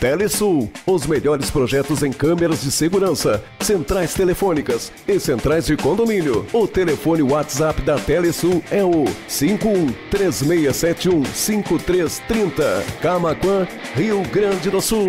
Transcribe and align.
Telesul, 0.00 0.70
os 0.86 1.06
melhores 1.06 1.50
projetos 1.50 2.02
em 2.02 2.12
câmeras 2.12 2.62
de 2.62 2.70
segurança, 2.70 3.42
centrais 3.60 4.12
telefônicas 4.14 4.92
e 5.08 5.18
centrais 5.18 5.66
de 5.66 5.76
condomínio. 5.76 6.46
O 6.52 6.66
telefone 6.66 7.22
WhatsApp 7.22 7.80
da 7.82 7.98
Telesul 7.98 8.62
é 8.70 8.84
o 8.84 9.04
51 9.26 9.92
3671 10.10 11.24
5330. 11.24 12.84
Camaquã, 13.00 13.66
Rio 13.94 14.22
Grande 14.30 14.70
do 14.70 14.80
Sul. 14.80 15.08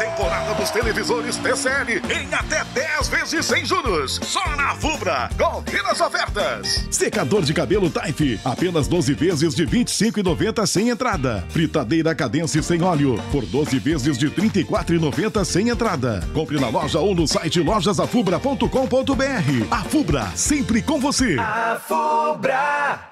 Temporada 0.00 0.54
dos 0.54 0.70
televisores 0.70 1.36
TCL 1.36 2.00
em 2.10 2.34
até 2.34 2.64
10 2.72 3.08
vezes 3.08 3.44
sem 3.44 3.66
juros. 3.66 4.18
Só 4.22 4.56
na 4.56 4.74
Fubra. 4.74 5.28
Confira 5.36 5.90
as 5.90 6.00
ofertas. 6.00 6.88
Secador 6.90 7.42
de 7.42 7.52
cabelo 7.52 7.90
Taif, 7.90 8.40
apenas 8.42 8.88
12 8.88 9.12
vezes 9.12 9.54
de 9.54 9.66
25,90 9.66 10.66
sem 10.66 10.88
entrada. 10.88 11.44
Fritadeira 11.50 12.14
Cadence 12.14 12.62
sem 12.62 12.82
óleo, 12.82 13.22
por 13.30 13.44
12 13.44 13.78
vezes 13.78 14.16
de 14.16 14.30
34,90 14.30 15.44
sem 15.44 15.68
entrada. 15.68 16.26
Compre 16.32 16.58
na 16.58 16.70
loja 16.70 16.98
ou 16.98 17.14
no 17.14 17.28
site 17.28 17.60
lojasafubra.com.br. 17.60 19.66
A 19.70 19.84
Fubra, 19.84 20.32
sempre 20.34 20.80
com 20.80 20.98
você. 20.98 21.36
A 21.38 21.78
Fubra. 21.78 23.10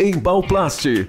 Embalplast, 0.00 1.08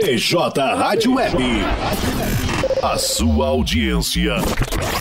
BJ 0.00 0.60
Rádio 0.74 1.14
Web. 1.14 1.36
A 2.82 2.98
sua 2.98 3.46
audiência 3.46 4.34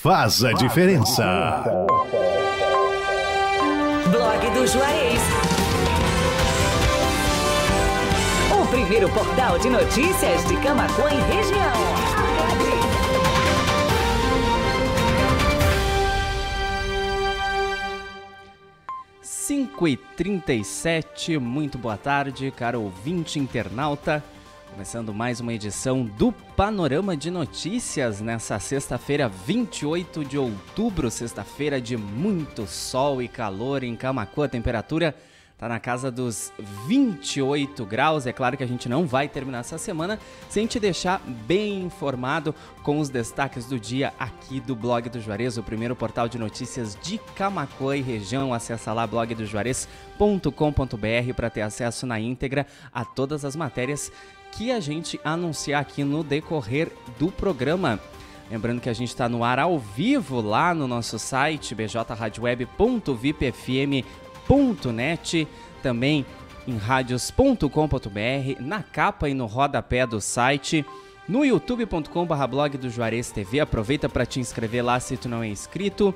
faz 0.02 0.44
a 0.44 0.54
diferença. 0.54 1.64
Blog 4.12 4.50
do 4.52 4.68
Juarez. 4.68 5.22
O 8.62 8.68
primeiro 8.68 9.10
portal 9.10 9.58
de 9.58 9.70
notícias 9.70 10.46
de 10.46 10.56
Camacuã 10.58 11.10
e 11.10 11.36
região. 11.36 11.74
5 19.24 19.88
e 19.88 19.98
37 19.98 21.38
muito 21.40 21.78
boa 21.78 21.98
tarde, 21.98 22.52
caro 22.52 22.82
ouvinte 22.82 23.40
internauta. 23.40 24.24
Começando 24.74 25.14
mais 25.14 25.40
uma 25.40 25.54
edição 25.54 26.04
do 26.04 26.32
Panorama 26.32 27.16
de 27.16 27.30
Notícias 27.30 28.20
nessa 28.22 28.58
sexta-feira, 28.58 29.30
28 29.30 30.26
de 30.26 30.36
outubro, 30.36 31.12
sexta-feira 31.12 31.80
de 31.80 31.96
muito 31.96 32.66
sol 32.66 33.22
e 33.22 33.28
calor 33.28 33.84
em 33.84 33.96
Camacuã. 33.96 34.50
Temperatura 34.50 35.16
Tá 35.64 35.70
na 35.70 35.80
casa 35.80 36.12
dos 36.12 36.52
28 36.88 37.86
graus. 37.86 38.28
É 38.28 38.34
claro 38.34 38.58
que 38.58 38.64
a 38.66 38.68
gente 38.68 38.90
não 38.90 39.08
vai 39.08 39.30
terminar 39.30 39.60
essa 39.60 39.78
semana 39.78 40.20
sem 40.50 40.68
te 40.68 40.78
deixar 40.78 41.22
bem 41.26 41.84
informado 41.84 42.54
com 42.84 43.00
os 43.00 43.08
destaques 43.08 43.66
do 43.66 43.80
dia 43.80 44.12
aqui 44.20 44.60
do 44.60 44.76
blog 44.76 45.08
do 45.08 45.22
Juarez, 45.22 45.58
o 45.58 45.64
primeiro 45.64 45.96
portal 45.96 46.28
de 46.28 46.38
notícias 46.38 46.98
de 47.02 47.18
Camacuã 47.34 47.96
e 47.96 48.02
região. 48.02 48.54
Acesse 48.54 48.90
lá 48.90 49.08
blogdojuarez.com.br 49.08 51.34
para 51.34 51.50
ter 51.50 51.62
acesso 51.62 52.06
na 52.06 52.20
íntegra 52.20 52.68
a 52.94 53.06
todas 53.06 53.46
as 53.46 53.56
matérias 53.56 54.12
que 54.52 54.70
a 54.70 54.82
gente 54.82 55.18
anunciar 55.24 55.82
aqui 55.82 56.04
no 56.04 56.26
decorrer 56.26 56.92
do 57.18 57.32
programa. 57.32 58.02
Lembrando 58.52 58.82
que 58.82 58.90
a 58.90 58.94
gente 58.94 59.08
está 59.08 59.30
no 59.30 59.46
ar 59.46 59.60
ao 59.60 59.80
vivo 59.80 60.42
lá 60.42 60.74
no 60.74 60.90
nosso 60.90 61.18
site 61.18 61.74
bjradioweb.vipfm.com 61.74 64.23
net 64.92 65.48
também 65.82 66.26
em 66.68 66.78
radios.com.br, 66.78 68.62
na 68.62 68.82
capa 68.82 69.30
e 69.30 69.34
no 69.34 69.46
rodapé 69.46 70.08
do 70.08 70.22
site, 70.22 70.86
no 71.28 71.44
youtube.com.br 71.44 72.48
blog 72.50 72.78
do 72.78 72.90
Juarez 72.90 73.32
TV. 73.32 73.60
Aproveita 73.60 74.08
para 74.08 74.26
te 74.26 74.40
inscrever 74.40 74.84
lá 74.84 75.00
se 75.00 75.18
tu 75.18 75.28
não 75.28 75.44
é 75.44 75.48
inscrito. 75.48 76.14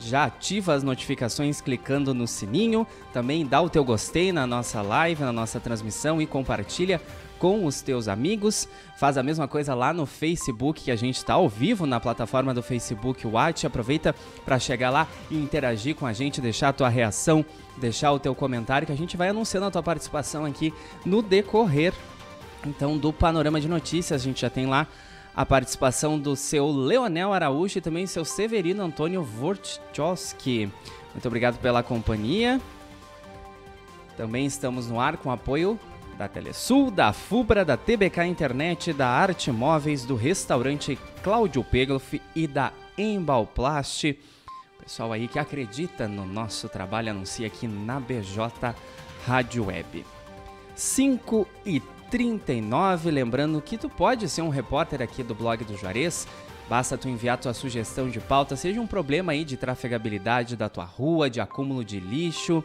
Já 0.00 0.24
ativa 0.24 0.74
as 0.74 0.84
notificações 0.84 1.60
clicando 1.60 2.14
no 2.14 2.26
sininho. 2.26 2.86
Também 3.12 3.44
dá 3.44 3.60
o 3.60 3.68
teu 3.68 3.84
gostei 3.84 4.30
na 4.30 4.46
nossa 4.46 4.80
live, 4.80 5.24
na 5.24 5.32
nossa 5.32 5.58
transmissão 5.58 6.22
e 6.22 6.26
compartilha 6.26 7.00
com 7.38 7.64
os 7.64 7.80
teus 7.80 8.08
amigos. 8.08 8.68
Faz 8.96 9.16
a 9.16 9.22
mesma 9.22 9.46
coisa 9.46 9.74
lá 9.74 9.92
no 9.92 10.06
Facebook, 10.06 10.82
que 10.82 10.90
a 10.90 10.96
gente 10.96 11.16
está 11.16 11.34
ao 11.34 11.48
vivo 11.48 11.86
na 11.86 12.00
plataforma 12.00 12.52
do 12.52 12.62
Facebook 12.62 13.26
Watch. 13.26 13.66
Aproveita 13.66 14.14
para 14.44 14.58
chegar 14.58 14.90
lá 14.90 15.06
e 15.30 15.36
interagir 15.36 15.94
com 15.94 16.06
a 16.06 16.12
gente, 16.12 16.40
deixar 16.40 16.70
a 16.70 16.72
tua 16.72 16.88
reação, 16.88 17.44
deixar 17.76 18.12
o 18.12 18.18
teu 18.18 18.34
comentário, 18.34 18.86
que 18.86 18.92
a 18.92 18.96
gente 18.96 19.16
vai 19.16 19.28
anunciando 19.28 19.66
a 19.66 19.70
tua 19.70 19.82
participação 19.82 20.44
aqui 20.44 20.74
no 21.04 21.22
decorrer 21.22 21.94
então 22.66 22.96
do 22.96 23.12
Panorama 23.12 23.60
de 23.60 23.68
Notícias. 23.68 24.20
A 24.20 24.24
gente 24.24 24.40
já 24.40 24.50
tem 24.50 24.66
lá 24.66 24.86
a 25.34 25.46
participação 25.46 26.18
do 26.18 26.34
seu 26.34 26.68
Leonel 26.68 27.32
Araújo 27.32 27.78
e 27.78 27.80
também 27.80 28.06
seu 28.06 28.24
Severino 28.24 28.82
Antônio 28.82 29.22
Vortchowski. 29.22 30.70
Muito 31.12 31.26
obrigado 31.26 31.58
pela 31.58 31.82
companhia. 31.82 32.60
Também 34.16 34.46
estamos 34.46 34.88
no 34.88 35.00
ar 35.00 35.16
com 35.16 35.30
apoio 35.30 35.78
da 36.18 36.26
Telesul, 36.26 36.90
da 36.90 37.12
Fubra, 37.12 37.64
da 37.64 37.76
TBK 37.76 38.24
Internet, 38.24 38.92
da 38.92 39.06
Arte 39.06 39.52
Móveis, 39.52 40.04
do 40.04 40.16
restaurante 40.16 40.98
Cláudio 41.22 41.62
Pegloff 41.62 42.20
e 42.34 42.48
da 42.48 42.72
Embalplast. 42.98 44.18
Pessoal 44.82 45.12
aí 45.12 45.28
que 45.28 45.38
acredita 45.38 46.08
no 46.08 46.26
nosso 46.26 46.68
trabalho 46.68 47.12
anuncia 47.12 47.46
aqui 47.46 47.68
na 47.68 48.00
BJ 48.00 48.74
Rádio 49.24 49.66
Web. 49.66 50.04
5 50.74 51.46
e 51.64 51.80
39, 52.10 53.12
lembrando 53.12 53.62
que 53.62 53.78
tu 53.78 53.88
pode 53.88 54.28
ser 54.28 54.42
um 54.42 54.48
repórter 54.48 55.00
aqui 55.00 55.22
do 55.22 55.36
blog 55.36 55.62
do 55.62 55.76
Juarez. 55.76 56.26
Basta 56.68 56.98
tu 56.98 57.08
enviar 57.08 57.38
tua 57.38 57.54
sugestão 57.54 58.10
de 58.10 58.18
pauta, 58.18 58.56
seja 58.56 58.80
um 58.80 58.86
problema 58.88 59.32
aí 59.32 59.44
de 59.44 59.56
trafegabilidade 59.56 60.56
da 60.56 60.68
tua 60.68 60.84
rua, 60.84 61.30
de 61.30 61.40
acúmulo 61.40 61.84
de 61.84 62.00
lixo, 62.00 62.64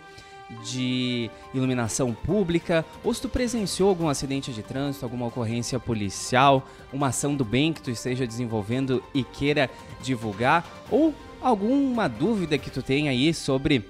de 0.63 1.29
iluminação 1.53 2.13
pública, 2.13 2.85
ou 3.03 3.13
se 3.13 3.21
tu 3.21 3.29
presenciou 3.29 3.89
algum 3.89 4.09
acidente 4.09 4.51
de 4.51 4.61
trânsito, 4.61 5.05
alguma 5.05 5.27
ocorrência 5.27 5.79
policial, 5.79 6.67
uma 6.91 7.07
ação 7.07 7.33
do 7.35 7.45
bem 7.45 7.73
que 7.73 7.81
tu 7.81 7.89
esteja 7.89 8.27
desenvolvendo 8.27 9.03
e 9.13 9.23
queira 9.23 9.69
divulgar, 10.01 10.65
ou 10.91 11.13
alguma 11.41 12.07
dúvida 12.07 12.57
que 12.57 12.69
tu 12.69 12.81
tenha 12.81 13.11
aí 13.11 13.33
sobre 13.33 13.85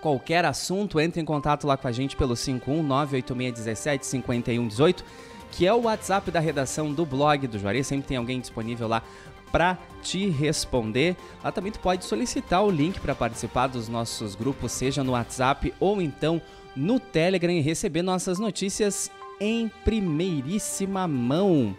qualquer 0.00 0.44
assunto, 0.44 1.00
entre 1.00 1.20
em 1.20 1.24
contato 1.24 1.66
lá 1.66 1.76
com 1.76 1.88
a 1.88 1.92
gente 1.92 2.16
pelo 2.16 2.34
51986175118, 2.34 5.02
que 5.50 5.66
é 5.66 5.72
o 5.72 5.82
WhatsApp 5.82 6.30
da 6.30 6.38
redação 6.38 6.92
do 6.92 7.06
blog 7.06 7.46
do 7.46 7.58
Juarez. 7.58 7.86
Sempre 7.86 8.08
tem 8.08 8.16
alguém 8.16 8.40
disponível 8.40 8.86
lá 8.86 9.02
para 9.50 9.78
te 10.02 10.28
responder. 10.28 11.16
Lá 11.42 11.50
também 11.50 11.72
tu 11.72 11.80
pode 11.80 12.04
solicitar 12.04 12.64
o 12.64 12.70
link 12.70 13.00
para 13.00 13.14
participar 13.14 13.66
dos 13.66 13.88
nossos 13.88 14.34
grupos, 14.34 14.72
seja 14.72 15.02
no 15.02 15.12
WhatsApp 15.12 15.72
ou 15.80 16.00
então 16.00 16.40
no 16.74 17.00
Telegram 17.00 17.52
e 17.52 17.60
receber 17.60 18.02
nossas 18.02 18.38
notícias 18.38 19.10
em 19.40 19.68
primeiríssima 19.84 21.08
mão. 21.08 21.74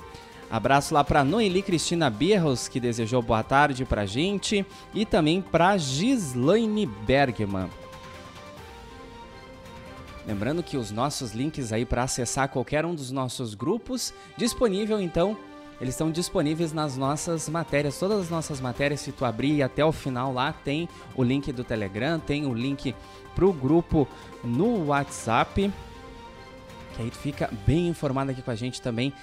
Abraço 0.50 0.94
lá 0.94 1.04
para 1.04 1.26
Noeli 1.26 1.62
Cristina 1.62 2.10
Berros, 2.10 2.68
que 2.68 2.80
desejou 2.80 3.22
boa 3.22 3.44
tarde 3.44 3.84
para 3.84 4.06
gente, 4.06 4.66
e 4.94 5.06
também 5.06 5.42
para 5.42 5.78
Gislaine 5.78 6.86
Bergman. 6.86 7.70
Lembrando 10.26 10.64
que 10.64 10.78
os 10.78 10.92
nossos 10.92 11.34
links 11.34 11.72
aí 11.72 11.86
para 11.86 12.04
acessar 12.04 12.50
qualquer 12.50 12.86
um 12.86 12.96
dos 12.96 13.12
nossos 13.12 13.54
grupos, 13.56 14.14
disponível 14.38 15.00
então, 15.00 15.38
eles 15.80 15.94
estão 15.94 16.12
disponíveis 16.12 16.74
nas 16.74 16.98
nossas 16.98 17.48
matérias, 17.48 18.00
todas 18.00 18.22
as 18.22 18.30
nossas 18.30 18.60
matérias, 18.60 19.02
se 19.02 19.12
tu 19.12 19.24
abrir 19.24 19.62
até 19.62 19.86
o 19.86 19.92
final 19.92 20.34
lá, 20.34 20.52
tem 20.52 20.90
o 21.16 21.24
link 21.24 21.52
do 21.52 21.64
Telegram, 21.64 22.20
tem 22.20 22.46
o 22.46 22.54
link 22.54 22.96
pro 23.36 23.54
grupo 23.54 24.08
no 24.44 24.88
WhatsApp, 24.88 25.72
que 26.96 27.02
aí 27.02 27.10
tu 27.12 27.18
fica 27.18 27.50
bem 27.66 27.88
informado 27.88 28.32
aqui 28.32 28.42
com 28.42 28.50
a 28.50 28.56
gente 28.56 28.82
também 28.82 29.14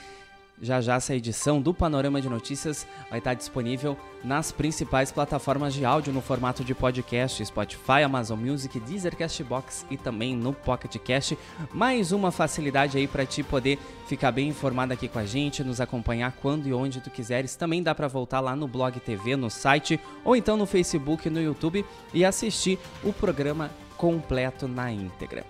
já 0.61 0.81
já 0.81 0.97
essa 0.97 1.15
edição 1.15 1.61
do 1.61 1.75
Panorama 1.75 2.21
de 2.21 2.29
Notícias 2.29 2.87
vai 3.11 3.19
estar 3.19 3.35
disponível 3.35 3.97
nas 4.23 4.51
principais 4.53 5.12
plataformas 5.12 5.75
de 5.75 5.85
áudio 5.85 6.12
no 6.12 6.21
formato 6.21 6.65
de 6.65 6.75
podcast, 6.75 7.45
Spotify, 7.45 8.03
Amazon 8.05 8.39
Music, 8.39 8.79
Deezer, 8.81 9.17
Castbox 9.17 9.85
e 9.91 9.97
também 9.97 10.35
no 10.35 10.53
Pocket 10.53 10.97
Cast. 10.99 11.37
Mais 11.73 12.12
uma 12.12 12.31
facilidade 12.31 12.97
aí 12.97 13.06
para 13.06 13.27
ti 13.27 13.43
poder 13.43 13.79
ficar 14.06 14.33
bem 14.33 14.49
informado 14.49 14.93
aqui 14.93 15.09
com 15.09 15.19
a 15.19 15.27
gente, 15.27 15.65
nos 15.65 15.81
acompanhar 15.81 16.33
quando 16.41 16.67
e 16.67 16.73
onde 16.73 17.00
tu 17.00 17.11
quiseres. 17.11 17.57
Também 17.57 17.83
dá 17.83 17.95
para 17.95 18.09
voltar 18.09 18.41
lá 18.41 18.57
no 18.57 18.67
Blog 18.67 18.99
TV, 19.00 19.37
no 19.37 19.50
site 19.50 20.00
ou 20.25 20.35
então 20.35 20.57
no 20.57 20.67
Facebook, 20.67 21.29
no 21.29 21.41
YouTube 21.41 21.85
e 22.12 22.25
assistir 22.25 22.79
o 23.03 23.12
programa 23.12 23.71
completo 23.97 24.67
na 24.67 24.91
íntegra. 24.91 25.45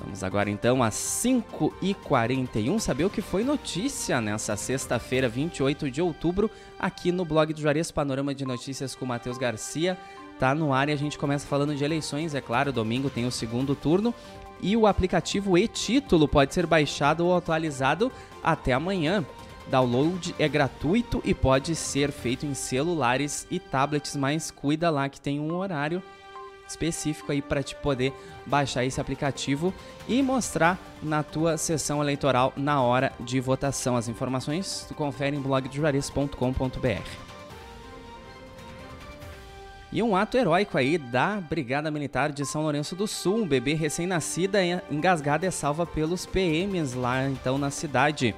Vamos 0.00 0.24
agora 0.24 0.50
então 0.50 0.82
às 0.82 0.94
5h41 0.94 2.78
saber 2.80 3.04
o 3.04 3.10
que 3.10 3.22
foi 3.22 3.44
notícia 3.44 4.20
nessa 4.20 4.56
sexta-feira, 4.56 5.28
28 5.28 5.90
de 5.90 6.02
outubro, 6.02 6.50
aqui 6.78 7.12
no 7.12 7.24
blog 7.24 7.52
do 7.52 7.60
Juarez 7.60 7.90
Panorama 7.90 8.34
de 8.34 8.44
Notícias 8.44 8.94
com 8.94 9.06
Matheus 9.06 9.38
Garcia. 9.38 9.96
Tá 10.38 10.54
no 10.54 10.72
ar 10.72 10.88
e 10.88 10.92
a 10.92 10.96
gente 10.96 11.18
começa 11.18 11.46
falando 11.46 11.74
de 11.74 11.84
eleições, 11.84 12.34
é 12.34 12.40
claro, 12.40 12.72
domingo 12.72 13.08
tem 13.08 13.26
o 13.26 13.30
segundo 13.30 13.76
turno 13.76 14.12
e 14.60 14.76
o 14.76 14.86
aplicativo 14.86 15.58
e-título 15.58 16.28
pode 16.28 16.54
ser 16.54 16.66
baixado 16.66 17.26
ou 17.26 17.36
atualizado 17.36 18.10
até 18.42 18.72
amanhã. 18.72 19.24
Download 19.68 20.34
é 20.38 20.48
gratuito 20.48 21.20
e 21.24 21.34
pode 21.34 21.74
ser 21.74 22.10
feito 22.10 22.44
em 22.44 22.54
celulares 22.54 23.46
e 23.50 23.58
tablets, 23.58 24.16
mas 24.16 24.50
cuida 24.50 24.90
lá 24.90 25.08
que 25.08 25.20
tem 25.20 25.38
um 25.38 25.54
horário 25.54 26.02
específico 26.72 27.30
aí 27.30 27.40
para 27.40 27.62
te 27.62 27.74
poder 27.76 28.12
baixar 28.44 28.84
esse 28.84 29.00
aplicativo 29.00 29.72
e 30.08 30.22
mostrar 30.22 30.78
na 31.02 31.22
tua 31.22 31.56
sessão 31.56 32.02
eleitoral 32.02 32.52
na 32.56 32.82
hora 32.82 33.12
de 33.20 33.40
votação. 33.40 33.96
As 33.96 34.08
informações 34.08 34.84
tu 34.88 34.94
confere 34.94 35.36
em 35.36 35.40
blogdejuarez.com.br. 35.40 37.32
E 39.92 40.02
um 40.02 40.16
ato 40.16 40.38
heróico 40.38 40.78
aí 40.78 40.96
da 40.96 41.38
Brigada 41.38 41.90
Militar 41.90 42.32
de 42.32 42.46
São 42.46 42.62
Lourenço 42.62 42.96
do 42.96 43.06
Sul. 43.06 43.42
Um 43.42 43.46
bebê 43.46 43.74
recém-nascida 43.74 44.58
engasgada 44.90 45.46
é 45.46 45.50
salva 45.50 45.84
pelos 45.84 46.24
PMs 46.24 46.94
lá 46.94 47.28
então 47.28 47.58
na 47.58 47.70
cidade. 47.70 48.34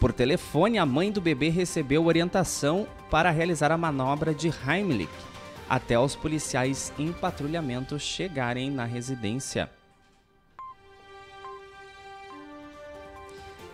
Por 0.00 0.12
telefone, 0.12 0.78
a 0.78 0.84
mãe 0.84 1.12
do 1.12 1.20
bebê 1.20 1.48
recebeu 1.48 2.04
orientação 2.04 2.88
para 3.08 3.30
realizar 3.30 3.70
a 3.70 3.78
manobra 3.78 4.34
de 4.34 4.48
Heimlich 4.48 5.08
até 5.68 5.98
os 5.98 6.14
policiais 6.14 6.92
em 6.98 7.12
patrulhamento 7.12 7.98
chegarem 7.98 8.70
na 8.70 8.84
residência. 8.84 9.70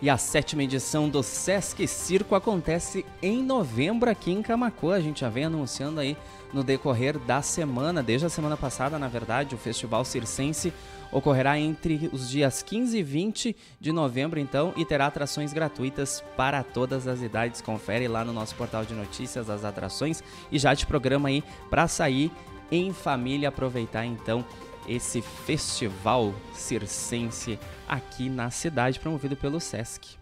E 0.03 0.09
a 0.09 0.17
sétima 0.17 0.63
edição 0.63 1.07
do 1.07 1.23
Sesc 1.23 1.87
Circo 1.87 2.35
acontece 2.35 3.05
em 3.21 3.41
novembro 3.41 4.09
aqui 4.09 4.33
em 4.33 4.41
Camacuã. 4.41 4.95
A 4.95 4.99
gente 4.99 5.21
já 5.21 5.29
vem 5.29 5.45
anunciando 5.45 6.01
aí 6.01 6.17
no 6.51 6.61
decorrer 6.61 7.17
da 7.17 7.41
semana, 7.41 8.03
desde 8.03 8.25
a 8.25 8.29
semana 8.29 8.57
passada, 8.57 8.99
na 8.99 9.07
verdade, 9.07 9.55
o 9.55 9.57
Festival 9.57 10.03
Circense 10.03 10.73
ocorrerá 11.09 11.57
entre 11.57 12.09
os 12.11 12.29
dias 12.29 12.61
15 12.61 12.97
e 12.97 13.01
20 13.01 13.55
de 13.79 13.93
novembro, 13.93 14.41
então, 14.41 14.73
e 14.75 14.83
terá 14.83 15.05
atrações 15.07 15.53
gratuitas 15.53 16.21
para 16.35 16.61
todas 16.63 17.07
as 17.07 17.21
idades. 17.21 17.61
Confere 17.61 18.05
lá 18.09 18.25
no 18.25 18.33
nosso 18.33 18.55
portal 18.55 18.83
de 18.83 18.93
notícias 18.93 19.49
as 19.49 19.63
atrações 19.63 20.21
e 20.51 20.59
já 20.59 20.75
te 20.75 20.85
programa 20.85 21.29
aí 21.29 21.41
para 21.69 21.87
sair 21.87 22.29
em 22.69 22.91
família, 22.91 23.47
aproveitar 23.47 24.05
então 24.05 24.43
esse 24.87 25.21
festival 25.21 26.33
circense 26.53 27.59
aqui 27.87 28.29
na 28.29 28.49
cidade, 28.49 28.99
promovido 28.99 29.35
pelo 29.35 29.59
SESC. 29.59 30.17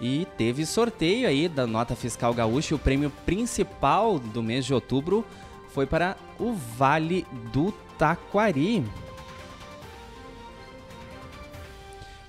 E 0.00 0.26
teve 0.36 0.66
sorteio 0.66 1.28
aí 1.28 1.48
da 1.48 1.64
nota 1.64 1.94
fiscal 1.94 2.34
gaúcha. 2.34 2.74
O 2.74 2.78
prêmio 2.78 3.10
principal 3.24 4.18
do 4.18 4.42
mês 4.42 4.64
de 4.64 4.74
outubro 4.74 5.24
foi 5.68 5.86
para 5.86 6.16
o 6.40 6.52
Vale 6.52 7.24
do 7.52 7.72
Taquari. 7.96 8.84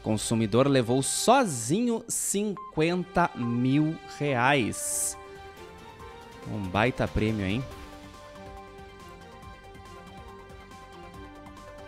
Consumidor 0.03 0.67
levou 0.67 1.01
sozinho 1.01 2.03
50 2.07 3.31
mil 3.35 3.97
reais. 4.19 5.17
Um 6.51 6.59
baita 6.59 7.07
prêmio, 7.07 7.45
hein? 7.45 7.63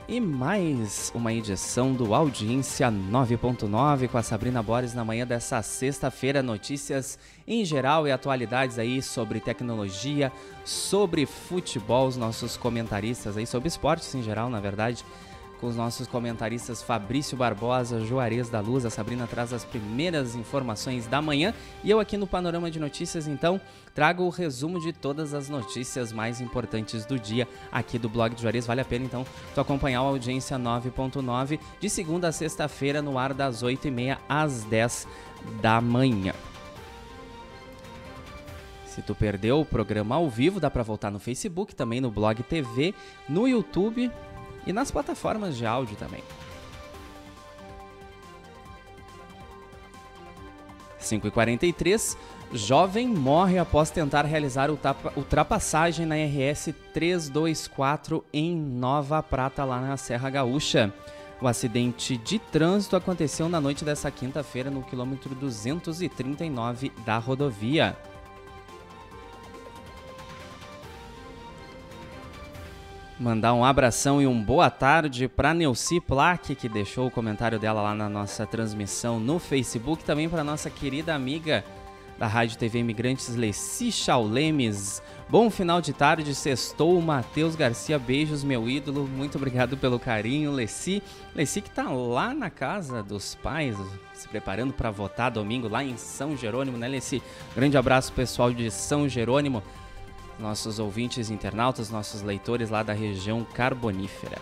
E 0.08 0.20
mais 0.22 1.12
uma 1.16 1.34
edição 1.34 1.92
do 1.92 2.14
Audiência 2.14 2.92
9.9 2.92 4.08
com 4.08 4.20
a 4.20 4.22
Sabrina 4.22 4.62
Borges 4.62 4.94
na 4.94 5.04
manhã 5.04 5.26
dessa 5.26 5.60
sexta-feira. 5.64 6.44
Notícias 6.44 7.18
em 7.48 7.66
geral 7.66 8.08
e 8.08 8.12
atualidades 8.12 8.78
aí 8.78 9.02
sobre 9.02 9.40
tecnologia, 9.40 10.32
sobre 10.64 11.26
futebol, 11.26 12.08
os 12.08 12.18
nossos 12.18 12.56
comentaristas 12.56 13.36
aí, 13.36 13.48
sobre 13.48 13.68
esportes 13.68 14.14
em 14.14 14.22
geral, 14.22 14.48
na 14.48 14.60
verdade 14.60 15.04
com 15.60 15.68
os 15.68 15.76
nossos 15.76 16.08
comentaristas 16.08 16.82
Fabrício 16.82 17.38
Barbosa, 17.38 18.00
Juarez 18.02 18.50
da 18.50 18.60
Luz. 18.60 18.86
A 18.86 18.90
Sabrina 18.90 19.28
traz 19.28 19.54
as 19.54 19.64
primeiras 19.64 20.36
informações 20.36 21.08
da 21.08 21.22
manhã 21.22 21.54
e 21.84 21.90
eu 21.90 22.00
aqui 22.00 22.18
no 22.18 22.28
Panorama 22.28 22.70
de 22.70 22.80
Notícias, 22.80 23.28
então, 23.28 23.60
trago 23.94 24.24
o 24.24 24.30
resumo 24.30 24.80
de 24.80 24.92
todas 24.92 25.34
as 25.34 25.50
notícias 25.50 26.12
mais 26.12 26.42
importantes 26.42 27.06
do 27.06 27.20
dia 27.20 27.48
aqui 27.72 27.98
do 27.98 28.10
blog 28.10 28.36
de 28.36 28.42
Juarez. 28.42 28.66
Vale 28.66 28.82
a 28.82 28.86
pena, 28.86 29.06
então, 29.06 29.26
tu 29.54 29.62
acompanhar 29.62 30.00
a 30.00 30.04
audiência 30.04 30.58
9.9 30.58 31.60
de 31.80 31.90
segunda 31.90 32.28
a 32.28 32.32
sexta-feira 32.32 33.02
no 33.02 33.18
ar 33.18 33.34
das 33.34 33.64
8h30 33.64 34.18
às 34.28 34.64
10 34.64 35.08
da 35.62 35.80
manhã. 35.80 36.34
Se 38.96 39.02
tu 39.02 39.14
perdeu 39.14 39.60
o 39.60 39.66
programa 39.66 40.16
ao 40.16 40.30
vivo, 40.30 40.58
dá 40.58 40.72
para 40.72 40.82
voltar 40.82 41.12
no 41.12 41.20
Facebook, 41.20 41.76
também 41.76 42.00
no 42.00 42.10
Blog 42.10 42.42
TV, 42.44 42.94
no 43.28 43.46
YouTube 43.46 44.10
e 44.66 44.74
nas 44.74 44.92
plataformas 44.92 45.56
de 45.56 45.66
áudio 45.66 45.96
também. 45.96 46.24
5h43, 51.06 52.18
jovem 52.52 53.08
morre 53.08 53.60
após 53.60 53.92
tentar 53.92 54.26
realizar 54.26 54.70
ultrapassagem 55.16 56.06
na 56.06 56.16
RS 56.16 56.74
324 56.94 58.24
em 58.34 58.56
Nova 58.56 59.22
Prata, 59.22 59.64
lá 59.64 59.80
na 59.80 59.98
Serra 59.98 60.30
Gaúcha. 60.30 60.92
O 61.42 61.48
acidente 61.48 62.18
de 62.18 62.40
trânsito 62.40 62.96
aconteceu 62.96 63.48
na 63.50 63.60
noite 63.60 63.84
dessa 63.84 64.10
quinta-feira 64.10 64.72
no 64.72 64.82
quilômetro 64.82 65.36
239 65.36 66.92
da 67.06 67.18
rodovia. 67.18 67.96
Mandar 73.18 73.54
um 73.54 73.64
abração 73.64 74.22
e 74.22 74.28
um 74.28 74.44
boa 74.44 74.70
tarde 74.70 75.30
para 75.30 75.54
Neuci 75.54 76.02
Plaque, 76.02 76.54
que 76.54 76.68
deixou 76.68 77.08
o 77.08 77.12
comentário 77.12 77.58
dela 77.58 77.82
lá 77.82 77.96
na 77.96 78.10
nossa 78.10 78.46
transmissão 78.46 79.22
no 79.22 79.40
Facebook. 79.40 80.04
Também 80.04 80.28
para 80.28 80.44
nossa 80.44 80.70
querida 80.70 81.16
amiga 81.16 81.64
da 82.20 82.28
Rádio 82.28 82.58
TV 82.58 82.80
Imigrantes, 82.80 83.34
Leci 83.34 83.90
Chaulemes. 83.90 85.02
Bom 85.30 85.50
final 85.50 85.80
de 85.80 85.94
tarde, 85.94 86.36
sextou, 86.36 87.02
Matheus 87.02 87.56
Garcia, 87.56 87.98
beijos, 87.98 88.44
meu 88.44 88.70
ídolo. 88.70 89.08
Muito 89.08 89.38
obrigado 89.38 89.78
pelo 89.78 89.98
carinho, 89.98 90.52
Leci. 90.52 91.02
Leci 91.34 91.62
que 91.62 91.72
tá 91.72 91.90
lá 91.90 92.34
na 92.34 92.50
casa 92.50 93.02
dos 93.02 93.34
pais, 93.36 93.78
se 94.14 94.28
preparando 94.28 94.74
para 94.74 94.92
votar 94.92 95.32
domingo 95.32 95.70
lá 95.70 95.82
em 95.82 95.96
São 95.96 96.36
Jerônimo, 96.36 96.78
né, 96.78 96.90
Leci? 96.90 97.24
Grande 97.56 97.78
abraço 97.78 98.12
pessoal 98.12 98.52
de 98.52 98.70
São 98.70 99.08
Jerônimo 99.08 99.64
nossos 100.40 100.80
ouvintes 100.80 101.30
internautas, 101.30 101.90
nossos 101.90 102.22
leitores 102.22 102.70
lá 102.70 102.84
da 102.84 102.94
região 102.94 103.44
carbonífera. 103.44 104.38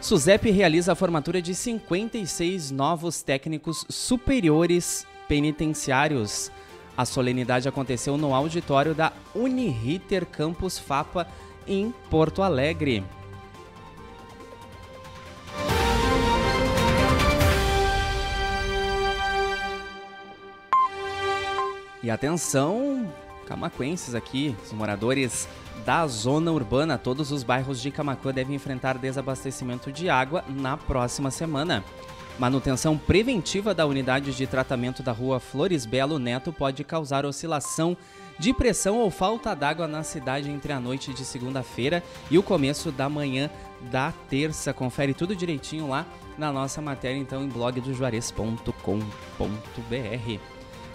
SUSEP 0.00 0.50
realiza 0.50 0.92
a 0.92 0.94
formatura 0.94 1.42
de 1.42 1.54
56 1.54 2.70
novos 2.70 3.22
técnicos 3.22 3.84
superiores 3.88 5.06
penitenciários. 5.28 6.50
A 6.96 7.04
solenidade 7.04 7.68
aconteceu 7.68 8.16
no 8.16 8.34
auditório 8.34 8.94
da 8.94 9.12
Uniriter 9.34 10.24
Campus 10.24 10.78
FAPA 10.78 11.28
em 11.66 11.92
Porto 12.08 12.42
Alegre. 12.42 13.04
E 22.02 22.10
atenção, 22.10 23.12
camaquenses 23.50 24.14
aqui, 24.14 24.56
os 24.64 24.72
moradores 24.72 25.46
da 25.84 26.06
zona 26.06 26.52
urbana, 26.52 26.96
todos 26.96 27.32
os 27.32 27.42
bairros 27.42 27.82
de 27.82 27.90
Camacuã 27.90 28.32
devem 28.32 28.54
enfrentar 28.54 28.96
desabastecimento 28.96 29.90
de 29.90 30.08
água 30.08 30.44
na 30.48 30.76
próxima 30.76 31.32
semana. 31.32 31.82
Manutenção 32.38 32.96
preventiva 32.96 33.74
da 33.74 33.84
unidade 33.86 34.36
de 34.36 34.46
tratamento 34.46 35.02
da 35.02 35.10
rua 35.10 35.40
Flores 35.40 35.84
Belo 35.84 36.16
Neto 36.16 36.52
pode 36.52 36.84
causar 36.84 37.26
oscilação 37.26 37.96
de 38.38 38.54
pressão 38.54 38.98
ou 38.98 39.10
falta 39.10 39.52
d'água 39.52 39.88
na 39.88 40.04
cidade 40.04 40.48
entre 40.48 40.72
a 40.72 40.78
noite 40.78 41.12
de 41.12 41.24
segunda-feira 41.24 42.04
e 42.30 42.38
o 42.38 42.44
começo 42.44 42.92
da 42.92 43.08
manhã 43.08 43.50
da 43.90 44.12
terça. 44.28 44.72
Confere 44.72 45.12
tudo 45.12 45.34
direitinho 45.34 45.88
lá 45.88 46.06
na 46.38 46.52
nossa 46.52 46.80
matéria, 46.80 47.18
então, 47.18 47.42
em 47.42 47.48
blogdojuarez.com.br. 47.48 50.40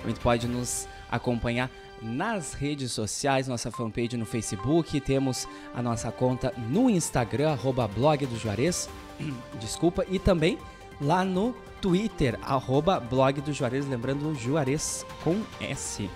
Muito 0.06 0.22
pode 0.22 0.48
nos 0.48 0.88
acompanhar 1.12 1.70
nas 2.02 2.54
redes 2.54 2.92
sociais, 2.92 3.48
nossa 3.48 3.72
fanpage 3.72 4.18
no 4.18 4.26
Facebook, 4.26 5.00
temos 5.02 5.48
a 5.74 5.82
nossa 5.82 6.12
conta 6.12 6.54
no 6.70 6.90
Instagram, 6.90 7.52
arroba 7.52 7.88
blog 7.88 8.26
do 8.26 8.38
Juarez, 8.38 8.90
desculpa, 9.60 10.06
e 10.10 10.20
também 10.20 10.58
lá 11.00 11.24
no 11.24 11.56
Twitter, 11.82 12.38
arroba 12.42 13.00
blog 13.00 13.42
do 13.42 13.54
Juarez, 13.54 13.88
lembrando 13.88 14.34
Juarez 14.36 15.06
com 15.24 15.42
S. 15.60 16.10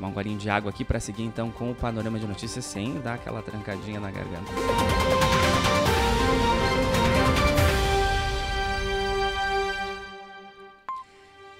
tomar 0.00 0.08
um 0.08 0.12
golinho 0.12 0.38
de 0.38 0.48
água 0.48 0.70
aqui 0.70 0.82
para 0.82 0.98
seguir 0.98 1.24
então 1.24 1.50
com 1.50 1.70
o 1.70 1.74
panorama 1.74 2.18
de 2.18 2.26
notícias 2.26 2.64
sem 2.64 2.98
dar 3.00 3.14
aquela 3.14 3.42
trancadinha 3.42 4.00
na 4.00 4.10
garganta. 4.10 4.50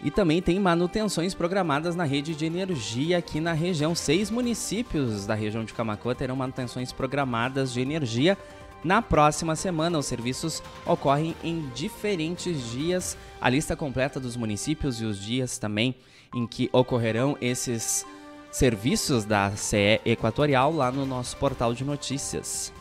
E 0.02 0.10
também 0.10 0.40
tem 0.40 0.58
manutenções 0.58 1.34
programadas 1.34 1.94
na 1.94 2.04
rede 2.04 2.34
de 2.34 2.46
energia 2.46 3.18
aqui 3.18 3.38
na 3.38 3.52
região. 3.52 3.94
Seis 3.94 4.30
municípios 4.30 5.26
da 5.26 5.34
região 5.34 5.62
de 5.62 5.74
Camacoa 5.74 6.14
terão 6.14 6.34
manutenções 6.34 6.90
programadas 6.90 7.70
de 7.70 7.82
energia 7.82 8.38
na 8.82 9.02
próxima 9.02 9.54
semana. 9.54 9.98
Os 9.98 10.06
serviços 10.06 10.62
ocorrem 10.86 11.36
em 11.44 11.68
diferentes 11.74 12.70
dias. 12.70 13.18
A 13.38 13.50
lista 13.50 13.76
completa 13.76 14.18
dos 14.18 14.36
municípios 14.36 15.02
e 15.02 15.04
os 15.04 15.20
dias 15.20 15.58
também 15.58 15.94
em 16.34 16.46
que 16.46 16.70
ocorrerão 16.72 17.36
esses 17.38 18.06
serviços 18.50 19.24
da 19.24 19.52
CE 19.56 20.00
Equatorial 20.04 20.72
lá 20.72 20.90
no 20.90 21.06
nosso 21.06 21.36
portal 21.36 21.72
de 21.72 21.84
notícias. 21.84 22.72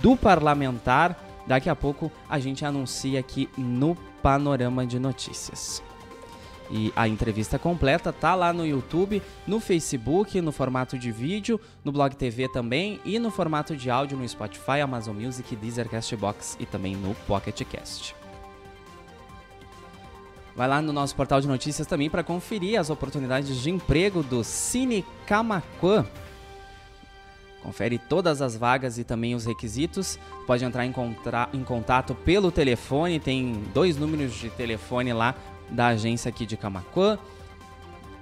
do 0.03 0.17
parlamentar. 0.17 1.17
Daqui 1.47 1.71
a 1.71 1.77
pouco 1.77 2.11
a 2.29 2.41
gente 2.41 2.65
anuncia 2.65 3.21
aqui 3.21 3.49
no 3.57 3.95
Panorama 4.21 4.85
de 4.85 4.99
Notícias. 4.99 5.81
E 6.71 6.93
a 6.97 7.07
entrevista 7.07 7.59
completa 7.59 8.13
tá 8.13 8.35
lá 8.35 8.53
no 8.53 8.67
YouTube, 8.67 9.23
no 9.47 9.61
Facebook, 9.61 10.41
no 10.41 10.51
formato 10.51 10.99
de 10.99 11.13
vídeo, 11.13 11.61
no 11.85 11.93
Blog 11.93 12.17
TV 12.17 12.49
também 12.49 13.01
e 13.05 13.19
no 13.19 13.31
formato 13.31 13.77
de 13.77 13.89
áudio 13.89 14.19
no 14.19 14.29
Spotify, 14.29 14.81
Amazon 14.83 15.17
Music, 15.17 15.55
Deezer, 15.55 15.89
Castbox 15.89 16.57
e 16.59 16.67
também 16.67 16.97
no 16.97 17.15
Pocket 17.27 17.63
Cast. 17.63 18.17
Vai 20.57 20.67
lá 20.67 20.81
no 20.81 20.93
nosso 20.93 21.15
portal 21.15 21.41
de 21.41 21.47
notícias 21.47 21.87
também 21.87 22.09
para 22.09 22.25
conferir 22.25 22.81
as 22.81 22.89
oportunidades 22.89 23.59
de 23.59 23.71
emprego 23.71 24.23
do 24.23 24.43
Cine 24.43 25.05
Camaquã. 25.27 26.07
Confere 27.63 27.99
todas 27.99 28.41
as 28.41 28.57
vagas 28.57 28.97
e 28.97 29.05
também 29.05 29.35
os 29.35 29.45
requisitos. 29.45 30.19
Pode 30.47 30.65
entrar 30.65 30.87
em 30.87 31.65
contato 31.65 32.15
pelo 32.15 32.51
telefone, 32.51 33.21
tem 33.21 33.65
dois 33.75 33.97
números 33.97 34.35
de 34.35 34.49
telefone 34.51 35.13
lá 35.13 35.35
da 35.71 35.89
agência 35.89 36.29
aqui 36.29 36.47
de 36.47 36.57
Camacuã. 36.57 37.19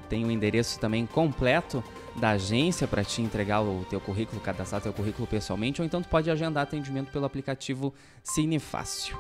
Tem 0.09 0.25
o 0.25 0.31
endereço 0.31 0.79
também 0.79 1.07
completo 1.07 1.83
da 2.17 2.31
agência 2.31 2.87
para 2.87 3.03
te 3.03 3.23
entregar 3.23 3.63
o 3.63 3.85
teu 3.89 4.01
currículo, 4.01 4.41
cadastrar 4.41 4.81
teu 4.81 4.93
currículo 4.93 5.27
pessoalmente, 5.27 5.81
ou 5.81 5.87
então 5.87 6.03
tu 6.03 6.09
pode 6.09 6.31
agendar 6.31 6.63
atendimento 6.63 7.11
pelo 7.11 7.25
aplicativo 7.25 7.93
Cine 8.23 8.59
Fácil. 8.59 9.17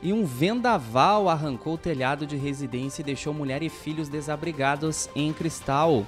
E 0.00 0.12
um 0.12 0.24
vendaval 0.24 1.28
arrancou 1.28 1.74
o 1.74 1.78
telhado 1.78 2.24
de 2.24 2.36
residência 2.36 3.02
e 3.02 3.04
deixou 3.04 3.34
mulher 3.34 3.62
e 3.64 3.68
filhos 3.68 4.08
desabrigados 4.08 5.10
em 5.14 5.32
Cristal. 5.32 6.06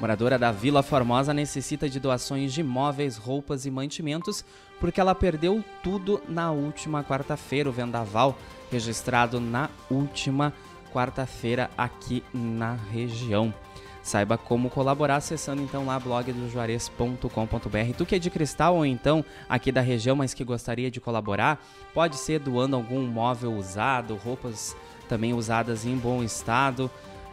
Moradora 0.00 0.38
da 0.38 0.50
Vila 0.50 0.82
Formosa 0.82 1.32
necessita 1.32 1.88
de 1.88 2.00
doações 2.00 2.52
de 2.52 2.62
móveis, 2.62 3.16
roupas 3.16 3.64
e 3.64 3.70
mantimentos 3.70 4.44
porque 4.80 5.00
ela 5.00 5.14
perdeu 5.14 5.64
tudo 5.82 6.20
na 6.28 6.50
última 6.50 7.04
quarta-feira. 7.04 7.68
O 7.68 7.72
vendaval 7.72 8.36
registrado 8.70 9.40
na 9.40 9.70
última 9.90 10.52
quarta-feira 10.92 11.70
aqui 11.78 12.24
na 12.32 12.74
região. 12.92 13.54
Saiba 14.02 14.36
como 14.36 14.68
colaborar 14.68 15.16
acessando 15.16 15.62
então 15.62 15.86
lá 15.86 15.98
blogdojuarez.com.br. 15.98 17.96
Tu 17.96 18.04
que 18.04 18.16
é 18.16 18.18
de 18.18 18.28
cristal 18.28 18.76
ou 18.76 18.84
então 18.84 19.24
aqui 19.48 19.72
da 19.72 19.80
região, 19.80 20.14
mas 20.14 20.34
que 20.34 20.44
gostaria 20.44 20.90
de 20.90 21.00
colaborar, 21.00 21.64
pode 21.94 22.16
ser 22.16 22.38
doando 22.38 22.76
algum 22.76 23.00
móvel 23.06 23.54
usado, 23.54 24.14
roupas 24.16 24.76
também 25.08 25.32
usadas 25.32 25.86
em 25.86 25.96
bom 25.96 26.22
estado 26.22 26.90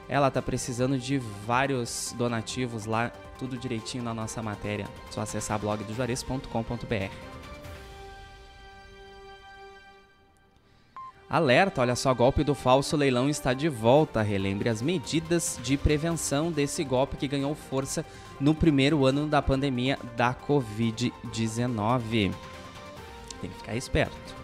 ela 0.07 0.29
tá 0.29 0.41
precisando 0.41 0.97
de 0.97 1.17
vários 1.45 2.13
donativos 2.17 2.85
lá, 2.85 3.11
tudo 3.37 3.57
direitinho 3.57 4.03
na 4.03 4.13
nossa 4.13 4.41
matéria. 4.41 4.87
Só 5.09 5.21
acessar 5.21 5.57
blogdojuarez.com.br. 5.59 7.31
Alerta, 11.31 11.79
olha 11.79 11.95
só, 11.95 12.13
golpe 12.13 12.43
do 12.43 12.53
falso 12.53 12.97
leilão 12.97 13.29
está 13.29 13.53
de 13.53 13.69
volta. 13.69 14.21
Relembre 14.21 14.67
as 14.67 14.81
medidas 14.81 15.57
de 15.63 15.77
prevenção 15.77 16.51
desse 16.51 16.83
golpe 16.83 17.15
que 17.15 17.25
ganhou 17.25 17.55
força 17.55 18.05
no 18.37 18.53
primeiro 18.53 19.05
ano 19.05 19.25
da 19.25 19.41
pandemia 19.41 19.97
da 20.17 20.35
Covid-19. 20.35 22.33
Tem 23.39 23.49
que 23.49 23.57
ficar 23.59 23.77
esperto. 23.77 24.40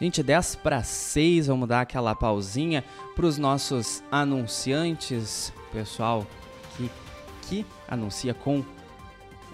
Gente, 0.00 0.22
10 0.22 0.56
para 0.56 0.82
6, 0.82 1.46
vamos 1.46 1.68
dar 1.68 1.80
aquela 1.80 2.14
pausinha 2.14 2.84
para 3.14 3.24
os 3.24 3.38
nossos 3.38 4.02
anunciantes, 4.10 5.52
pessoal 5.72 6.26
que, 6.76 6.90
que 7.42 7.66
anuncia 7.88 8.34
com 8.34 8.62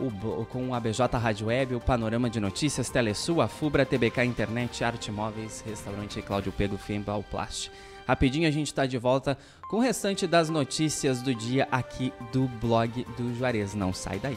o, 0.00 0.44
com 0.46 0.74
a 0.74 0.80
BJ 0.80 1.16
Rádio 1.16 1.46
Web, 1.46 1.76
o 1.76 1.80
Panorama 1.80 2.28
de 2.28 2.40
Notícias, 2.40 2.90
Telesul, 2.90 3.40
a 3.40 3.46
Fubra, 3.46 3.86
TBK 3.86 4.24
Internet, 4.24 4.82
Arte 4.82 5.12
Móveis, 5.12 5.62
Restaurante 5.64 6.20
Cláudio 6.20 6.50
Pego, 6.50 6.76
Fembal 6.76 7.22
Plast. 7.22 7.70
Rapidinho 8.06 8.48
a 8.48 8.50
gente 8.50 8.66
está 8.66 8.84
de 8.84 8.98
volta 8.98 9.38
com 9.68 9.76
o 9.76 9.80
restante 9.80 10.26
das 10.26 10.50
notícias 10.50 11.22
do 11.22 11.32
dia 11.32 11.68
aqui 11.70 12.12
do 12.32 12.48
blog 12.60 13.06
do 13.16 13.32
Juarez. 13.36 13.74
Não 13.74 13.92
sai 13.92 14.18
daí. 14.18 14.36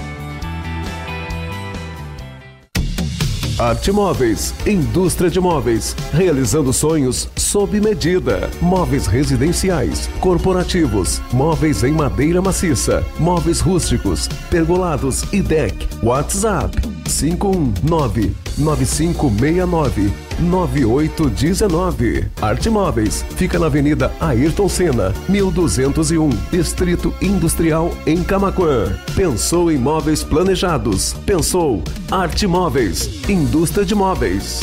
Arte 3.60 3.92
Móveis, 3.92 4.56
indústria 4.66 5.30
de 5.30 5.40
móveis, 5.40 5.96
realizando 6.12 6.74
sonhos 6.74 7.30
sob 7.36 7.80
medida. 7.80 8.50
Móveis 8.60 9.06
residenciais, 9.06 10.10
corporativos, 10.20 11.22
móveis 11.32 11.84
em 11.84 11.92
madeira 11.92 12.42
maciça, 12.42 13.06
móveis 13.20 13.60
rústicos, 13.60 14.28
pergolados 14.50 15.32
e 15.32 15.44
deck. 15.44 15.88
WhatsApp 16.02 16.76
519 17.04 18.36
9569 18.62 20.12
9819. 20.40 22.30
Arte 22.42 22.70
Móveis 22.70 23.26
fica 23.36 23.60
na 23.60 23.66
Avenida 23.66 24.12
Ayrton 24.20 24.70
Senna, 24.70 25.14
1201, 25.28 26.30
Distrito 26.52 27.14
Industrial 27.22 27.92
em 28.06 28.24
Camaquã. 28.24 28.98
Pensou 29.16 29.72
em 29.72 29.78
móveis 29.78 30.24
planejados? 30.24 31.14
Pensou 31.26 31.84
Arte 32.10 32.48
Móveis, 32.48 33.28
indústria 33.30 33.86
de 33.86 33.96
móveis. 33.96 34.62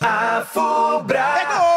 A 0.00 0.44
Fubra. 0.52 1.69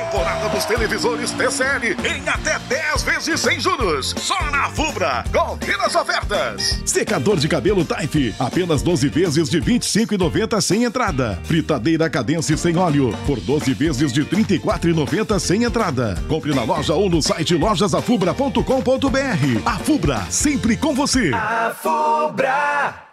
Temporada 0.00 0.48
dos 0.48 0.64
televisores 0.64 1.30
TCL 1.32 1.94
em 2.06 2.26
até 2.26 2.58
10 2.58 3.02
vezes 3.02 3.38
sem 3.38 3.60
juros. 3.60 4.14
Só 4.16 4.50
na 4.50 4.70
Fubra. 4.70 5.22
Confira 5.30 5.84
as 5.84 5.94
ofertas. 5.94 6.80
Secador 6.86 7.36
de 7.36 7.46
cabelo 7.46 7.84
Taif, 7.84 8.34
apenas 8.38 8.80
12 8.80 9.10
vezes 9.10 9.50
de 9.50 9.60
25,90 9.60 10.58
sem 10.62 10.84
entrada. 10.84 11.38
Fritadeira 11.44 12.08
Cadence 12.08 12.56
sem 12.56 12.78
óleo, 12.78 13.14
por 13.26 13.38
12 13.40 13.74
vezes 13.74 14.10
de 14.10 14.24
34,90 14.24 15.38
sem 15.38 15.64
entrada. 15.64 16.16
Compre 16.26 16.54
na 16.54 16.64
loja 16.64 16.94
ou 16.94 17.10
no 17.10 17.20
site 17.20 17.54
lojasafubra.com.br. 17.54 19.62
A 19.66 19.78
Fubra, 19.80 20.22
sempre 20.30 20.78
com 20.78 20.94
você. 20.94 21.30
A 21.34 21.76
Fubra. 21.78 23.10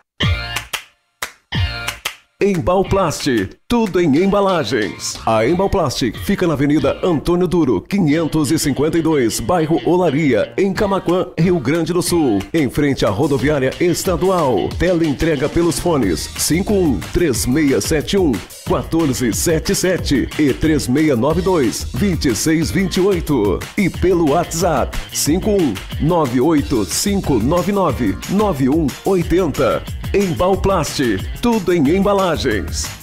Embalplast, 2.39 3.49
tudo 3.67 3.99
em 3.99 4.15
embalagens. 4.17 5.19
A 5.25 5.43
Embalplast 5.43 6.11
fica 6.23 6.45
na 6.45 6.53
Avenida 6.53 6.99
Antônio 7.03 7.47
Duro, 7.47 7.81
552, 7.81 9.39
bairro 9.39 9.81
Olaria, 9.83 10.53
em 10.55 10.71
Camaquã, 10.71 11.29
Rio 11.35 11.59
Grande 11.59 11.91
do 11.93 12.01
Sul, 12.03 12.37
em 12.53 12.69
frente 12.69 13.03
à 13.07 13.09
rodoviária 13.09 13.71
estadual. 13.79 14.69
Tela 14.77 15.03
entrega 15.03 15.49
pelos 15.49 15.79
fones 15.79 16.29
51 16.37 16.99
3671 17.11 18.56
1477 18.67 20.27
e 20.37 20.53
3692 20.53 21.87
2628 21.93 23.59
e 23.77 23.89
pelo 23.89 24.31
WhatsApp 24.31 24.97
51 25.11 25.73
98599 26.01 28.17
9180. 28.29 29.83
Embalplast, 30.13 31.01
tudo 31.41 31.73
em 31.73 31.95
embalagens. 31.95 32.96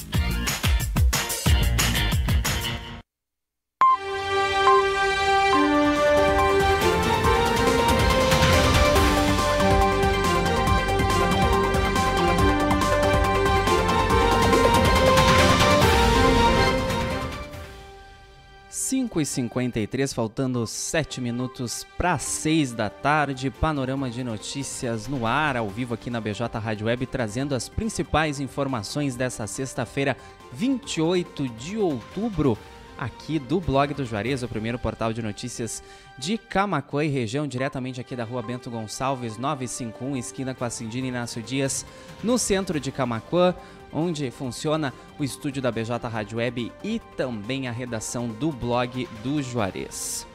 5 19.24 19.60
e 19.60 19.64
53 19.64 20.12
faltando 20.12 20.66
7 20.66 21.20
minutos 21.20 21.86
para 21.96 22.18
6 22.18 22.72
da 22.72 22.90
tarde. 22.90 23.50
Panorama 23.50 24.10
de 24.10 24.22
notícias 24.22 25.08
no 25.08 25.26
ar, 25.26 25.56
ao 25.56 25.68
vivo 25.68 25.94
aqui 25.94 26.10
na 26.10 26.20
BJ 26.20 26.58
Rádio 26.58 26.86
Web, 26.86 27.06
trazendo 27.06 27.54
as 27.54 27.68
principais 27.68 28.40
informações 28.40 29.16
dessa 29.16 29.46
sexta-feira, 29.46 30.16
28 30.52 31.48
de 31.48 31.78
outubro, 31.78 32.56
aqui 32.98 33.38
do 33.38 33.60
blog 33.60 33.94
do 33.94 34.04
Juarez, 34.04 34.42
o 34.42 34.48
primeiro 34.48 34.78
portal 34.78 35.12
de 35.12 35.22
notícias 35.22 35.82
de 36.18 36.38
Camacuã 36.38 37.04
e 37.04 37.08
região, 37.08 37.46
diretamente 37.46 38.00
aqui 38.00 38.14
da 38.14 38.24
rua 38.24 38.42
Bento 38.42 38.70
Gonçalves, 38.70 39.36
951, 39.36 40.16
esquina 40.16 40.54
com 40.54 40.64
a 40.64 40.70
Cindina 40.70 41.08
Inácio 41.08 41.42
Dias, 41.42 41.84
no 42.22 42.38
centro 42.38 42.78
de 42.78 42.92
Camacuã 42.92 43.54
onde 43.94 44.30
funciona 44.30 44.92
o 45.18 45.24
estúdio 45.24 45.62
da 45.62 45.70
BJ 45.70 46.08
Rádio 46.08 46.36
Web 46.38 46.72
e 46.82 46.98
também 47.16 47.68
a 47.68 47.72
redação 47.72 48.28
do 48.28 48.50
blog 48.50 49.06
do 49.22 49.40
Juarez. 49.42 50.26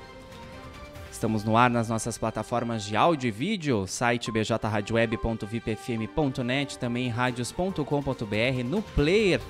Estamos 1.12 1.44
no 1.44 1.58
ar 1.58 1.70
nas 1.70 1.90
nossas 1.90 2.18
plataformas 2.18 2.86
de 2.86 2.96
áudio 2.96 3.28
e 3.28 3.32
vídeo, 3.32 3.86
site 3.86 4.32
bjradioweb.vipfm.net, 4.32 6.80
também 6.80 7.10
radios.com.br, 7.10 8.64
no 8.64 8.82
player 8.82 9.42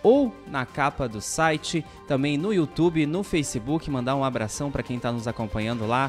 ou 0.00 0.32
na 0.46 0.64
capa 0.64 1.08
do 1.08 1.20
site, 1.20 1.84
também 2.06 2.38
no 2.38 2.54
YouTube, 2.54 3.04
no 3.04 3.24
Facebook. 3.24 3.90
Mandar 3.90 4.14
um 4.14 4.22
abração 4.22 4.70
para 4.70 4.84
quem 4.84 4.96
está 4.96 5.10
nos 5.10 5.26
acompanhando 5.26 5.88
lá. 5.88 6.08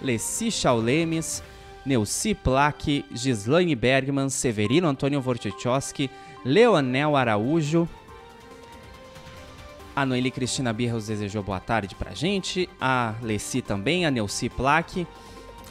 Leci 0.00 0.52
Chaulemes, 0.52 1.42
Neuci 1.84 2.32
Plaque, 2.34 3.04
Gislaine 3.12 3.74
Bergman, 3.74 4.30
Severino 4.30 4.86
Antônio 4.86 5.20
Vortichowski, 5.20 6.08
Leonel 6.44 7.16
Araújo. 7.16 7.88
A 9.96 10.04
Noeli 10.04 10.30
Cristina 10.30 10.72
Birros 10.72 11.06
desejou 11.06 11.42
boa 11.42 11.60
tarde 11.60 11.94
pra 11.94 12.14
gente. 12.14 12.68
A 12.80 13.14
Leci 13.22 13.62
também, 13.62 14.04
a 14.04 14.10
Neuci 14.10 14.48
Plaque. 14.48 15.06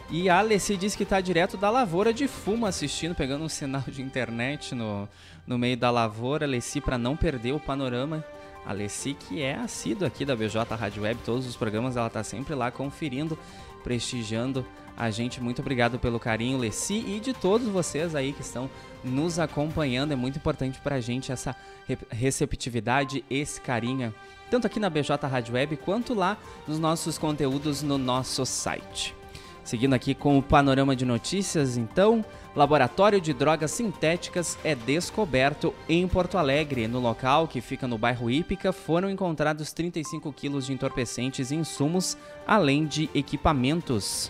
E 0.10 0.30
a 0.30 0.40
Alessi 0.40 0.78
disse 0.78 0.96
que 0.98 1.04
está 1.04 1.20
direto 1.20 1.58
da 1.58 1.70
lavoura 1.70 2.14
de 2.14 2.28
fumo 2.28 2.66
assistindo, 2.66 3.16
pegando 3.16 3.44
um 3.44 3.50
sinal 3.50 3.84
de 3.88 4.02
internet 4.02 4.76
no, 4.76 5.08
no 5.46 5.58
meio 5.58 5.78
da 5.78 5.90
lavoura. 5.92 6.46
Alessi, 6.46 6.80
para 6.80 6.98
não 6.98 7.16
perder 7.16 7.54
o 7.54 7.60
panorama. 7.60 8.24
Alessi, 8.66 9.14
que 9.14 9.42
é 9.42 9.56
assídua 9.56 10.08
aqui 10.08 10.24
da 10.24 10.36
BJ 10.36 10.64
Rádio 10.76 11.04
Web, 11.04 11.20
todos 11.26 11.46
os 11.46 11.56
programas 11.56 11.98
ela 11.98 12.08
está 12.08 12.24
sempre 12.24 12.56
lá 12.56 12.72
conferindo, 12.72 13.38
prestigiando 13.84 14.66
a 14.96 15.10
gente. 15.10 15.42
Muito 15.42 15.60
obrigado 15.62 16.00
pelo 16.00 16.20
carinho, 16.20 16.58
Leci, 16.58 17.04
e 17.08 17.20
de 17.20 17.34
todos 17.34 17.68
vocês 17.68 18.16
aí 18.16 18.34
que 18.34 18.42
estão 18.42 18.70
nos 19.04 19.40
acompanhando. 19.40 20.12
É 20.12 20.16
muito 20.16 20.38
importante 20.38 20.80
para 20.80 20.96
a 20.96 21.02
gente 21.02 21.32
essa 21.32 21.56
receptividade, 22.10 23.24
esse 23.30 23.60
carinho, 23.60 24.14
tanto 24.50 24.68
aqui 24.68 24.80
na 24.80 24.90
BJ 24.90 25.28
Rádio 25.28 25.56
Web 25.56 25.78
quanto 25.78 26.14
lá 26.14 26.38
nos 26.68 26.80
nossos 26.80 27.18
conteúdos 27.18 27.82
no 27.82 27.98
nosso 27.98 28.46
site. 28.46 29.16
Seguindo 29.64 29.94
aqui 29.94 30.14
com 30.14 30.38
o 30.38 30.44
panorama 30.44 30.96
de 30.96 31.06
notícias, 31.06 31.78
então, 31.78 32.24
laboratório 32.54 33.22
de 33.22 33.34
drogas 33.34 33.72
sintéticas 33.72 34.58
é 34.64 34.76
descoberto 34.76 35.74
em 35.88 36.06
Porto 36.08 36.38
Alegre. 36.38 36.88
No 36.88 37.00
local, 37.00 37.48
que 37.48 37.62
fica 37.62 37.88
no 37.88 37.98
bairro 37.98 38.30
Ípica, 38.30 38.74
foram 38.74 39.10
encontrados 39.10 39.72
35 39.72 40.34
quilos 40.34 40.66
de 40.66 40.74
entorpecentes 40.74 41.50
e 41.50 41.56
insumos, 41.56 42.18
além 42.46 42.86
de 42.86 43.10
equipamentos. 43.16 44.30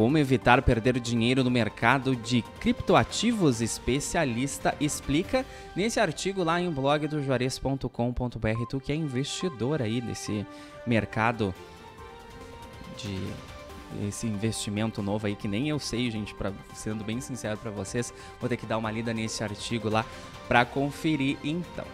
Como 0.00 0.16
evitar 0.16 0.62
perder 0.62 0.98
dinheiro 0.98 1.44
no 1.44 1.50
mercado 1.50 2.16
de 2.16 2.40
criptoativos? 2.58 3.60
Especialista 3.60 4.74
explica 4.80 5.44
nesse 5.76 6.00
artigo 6.00 6.42
lá 6.42 6.58
em 6.58 6.70
blog 6.70 7.06
do 7.06 7.22
juarez.com.br. 7.22 8.66
Tu 8.66 8.80
que 8.80 8.92
é 8.92 8.94
investidor 8.94 9.82
aí 9.82 10.00
nesse 10.00 10.46
mercado 10.86 11.54
de 12.96 13.14
esse 14.08 14.26
investimento 14.26 15.02
novo 15.02 15.26
aí 15.26 15.36
que 15.36 15.46
nem 15.46 15.68
eu 15.68 15.78
sei, 15.78 16.10
gente, 16.10 16.32
para 16.32 16.50
sendo 16.72 17.04
bem 17.04 17.20
sincero 17.20 17.58
para 17.58 17.70
vocês, 17.70 18.10
vou 18.40 18.48
ter 18.48 18.56
que 18.56 18.64
dar 18.64 18.78
uma 18.78 18.90
lida 18.90 19.12
nesse 19.12 19.44
artigo 19.44 19.90
lá 19.90 20.06
para 20.48 20.64
conferir 20.64 21.36
então. 21.44 21.84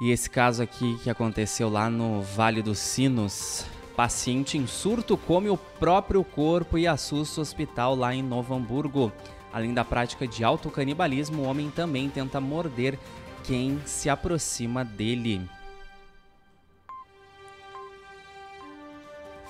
E 0.00 0.12
esse 0.12 0.30
caso 0.30 0.62
aqui 0.62 0.96
que 1.02 1.10
aconteceu 1.10 1.68
lá 1.68 1.90
no 1.90 2.22
Vale 2.22 2.62
dos 2.62 2.78
Sinos, 2.78 3.66
Paciente 3.98 4.56
em 4.56 4.64
surto 4.64 5.16
come 5.16 5.48
o 5.48 5.56
próprio 5.56 6.22
corpo 6.22 6.78
e 6.78 6.86
assusta 6.86 7.40
o 7.40 7.42
hospital 7.42 7.96
lá 7.96 8.14
em 8.14 8.22
Novo 8.22 8.54
Hamburgo. 8.54 9.10
Além 9.52 9.74
da 9.74 9.84
prática 9.84 10.24
de 10.24 10.44
autocanibalismo, 10.44 11.42
o 11.42 11.46
homem 11.46 11.68
também 11.68 12.08
tenta 12.08 12.40
morder 12.40 12.96
quem 13.42 13.80
se 13.84 14.08
aproxima 14.08 14.84
dele. 14.84 15.40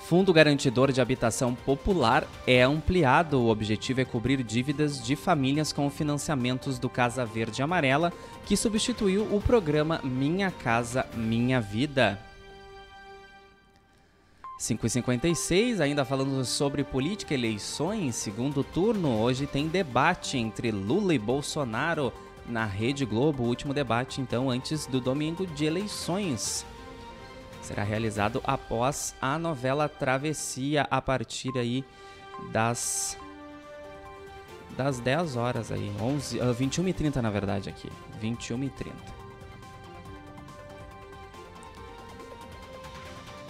Fundo 0.07 0.33
Garantidor 0.33 0.91
de 0.91 0.99
Habitação 0.99 1.53
Popular 1.53 2.27
é 2.47 2.63
ampliado. 2.63 3.39
O 3.39 3.49
objetivo 3.49 4.01
é 4.01 4.05
cobrir 4.05 4.41
dívidas 4.41 5.05
de 5.05 5.15
famílias 5.15 5.71
com 5.71 5.87
financiamentos 5.91 6.79
do 6.79 6.89
Casa 6.89 7.23
Verde 7.23 7.61
Amarela, 7.61 8.11
que 8.47 8.57
substituiu 8.57 9.27
o 9.31 9.39
programa 9.39 10.01
Minha 10.03 10.49
Casa 10.49 11.05
Minha 11.13 11.61
Vida. 11.61 12.28
5h56, 14.59 15.79
ainda 15.79 16.03
falando 16.03 16.43
sobre 16.43 16.83
política, 16.83 17.33
eleições, 17.33 18.15
segundo 18.15 18.61
turno. 18.61 19.17
Hoje 19.17 19.47
tem 19.47 19.69
debate 19.69 20.37
entre 20.37 20.69
Lula 20.69 21.13
e 21.13 21.17
Bolsonaro 21.19 22.11
na 22.45 22.65
Rede 22.65 23.05
Globo. 23.05 23.43
O 23.43 23.47
último 23.47 23.73
debate, 23.73 24.19
então, 24.19 24.49
antes 24.49 24.85
do 24.85 24.99
domingo 24.99 25.47
de 25.47 25.63
eleições. 25.63 26.65
Será 27.61 27.83
realizado 27.83 28.41
após 28.43 29.15
a 29.21 29.39
novela 29.39 29.87
Travessia, 29.87 30.85
a 30.91 31.01
partir 31.01 31.57
aí 31.57 31.85
das 32.51 33.17
das 34.75 34.99
10 34.99 35.35
horas 35.35 35.71
aí, 35.71 35.91
11, 35.99 36.39
uh, 36.39 36.55
21h30 36.55 37.17
na 37.17 37.29
verdade 37.29 37.69
aqui, 37.69 37.89
21h30. 38.21 39.18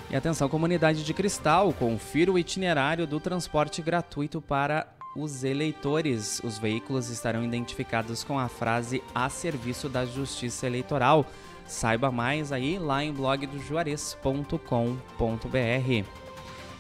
E 0.10 0.16
atenção, 0.16 0.48
comunidade 0.50 1.04
de 1.04 1.14
Cristal, 1.14 1.72
confira 1.72 2.32
o 2.32 2.40
itinerário 2.40 3.06
do 3.06 3.20
transporte 3.20 3.80
gratuito 3.80 4.42
para 4.42 4.88
os 5.16 5.44
eleitores. 5.44 6.42
Os 6.44 6.58
veículos 6.58 7.10
estarão 7.10 7.44
identificados 7.44 8.24
com 8.24 8.40
a 8.40 8.48
frase 8.48 9.04
a 9.14 9.30
serviço 9.30 9.88
da 9.88 10.08
Justiça 10.08 10.66
Eleitoral. 10.66 11.28
Saiba 11.68 12.12
mais 12.12 12.52
aí 12.52 12.80
lá 12.80 13.04
em 13.04 13.14
blog 13.14 13.46
do 13.46 13.60
juarez.com.br. 13.60 14.50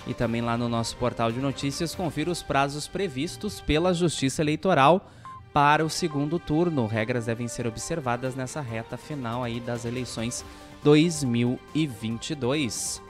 E 0.07 0.13
também 0.15 0.41
lá 0.41 0.57
no 0.57 0.67
nosso 0.67 0.97
portal 0.97 1.31
de 1.31 1.39
notícias, 1.39 1.93
confira 1.93 2.31
os 2.31 2.41
prazos 2.41 2.87
previstos 2.87 3.61
pela 3.61 3.93
Justiça 3.93 4.41
Eleitoral 4.41 5.07
para 5.53 5.85
o 5.85 5.89
segundo 5.89 6.39
turno. 6.39 6.87
Regras 6.87 7.27
devem 7.27 7.47
ser 7.47 7.67
observadas 7.67 8.33
nessa 8.33 8.59
reta 8.59 8.97
final 8.97 9.43
aí 9.43 9.59
das 9.59 9.85
eleições 9.85 10.43
2022. 10.83 13.07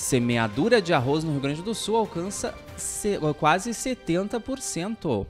Semeadura 0.00 0.80
de 0.80 0.94
arroz 0.94 1.22
no 1.22 1.32
Rio 1.32 1.42
Grande 1.42 1.60
do 1.60 1.74
Sul 1.74 1.94
alcança 1.94 2.54
quase 3.38 3.72
70%. 3.72 5.26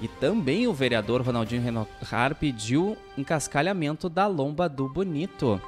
E 0.00 0.06
também 0.06 0.68
o 0.68 0.72
vereador 0.72 1.22
Ronaldinho 1.22 1.60
Renocar 1.60 2.36
pediu 2.36 2.96
encascalhamento 3.18 4.08
da 4.08 4.28
lomba 4.28 4.68
do 4.68 4.88
Bonito. 4.88 5.60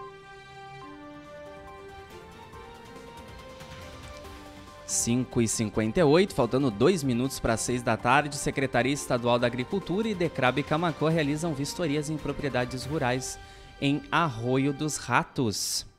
Cinco 4.86 5.42
e 5.42 5.48
cinquenta 5.48 6.00
faltando 6.32 6.70
dois 6.70 7.02
minutos 7.02 7.40
para 7.40 7.56
seis 7.56 7.82
da 7.82 7.96
tarde, 7.96 8.36
Secretaria 8.36 8.92
Estadual 8.92 9.38
da 9.38 9.48
Agricultura 9.48 10.06
e 10.06 10.14
Decrab 10.14 10.62
Camacô 10.62 11.08
realizam 11.08 11.54
vistorias 11.54 12.08
em 12.08 12.16
propriedades 12.16 12.84
rurais 12.84 13.38
em 13.80 14.00
Arroio 14.12 14.72
dos 14.72 14.96
Ratos. 14.96 15.92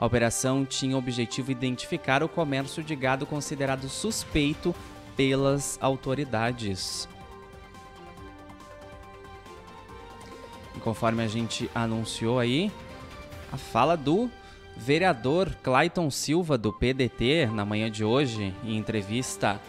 A 0.00 0.06
operação 0.06 0.64
tinha 0.64 0.96
o 0.96 0.98
objetivo 0.98 1.52
identificar 1.52 2.22
o 2.22 2.28
comércio 2.28 2.82
de 2.82 2.96
gado 2.96 3.26
considerado 3.26 3.86
suspeito 3.86 4.74
pelas 5.14 5.76
autoridades. 5.78 7.06
E 10.74 10.80
conforme 10.80 11.22
a 11.22 11.28
gente 11.28 11.70
anunciou 11.74 12.38
aí, 12.38 12.72
a 13.52 13.58
fala 13.58 13.94
do 13.94 14.30
vereador 14.74 15.54
Clayton 15.62 16.10
Silva 16.10 16.56
do 16.56 16.72
PDT 16.72 17.50
na 17.52 17.66
manhã 17.66 17.90
de 17.90 18.02
hoje, 18.02 18.54
em 18.64 18.78
entrevista 18.78 19.60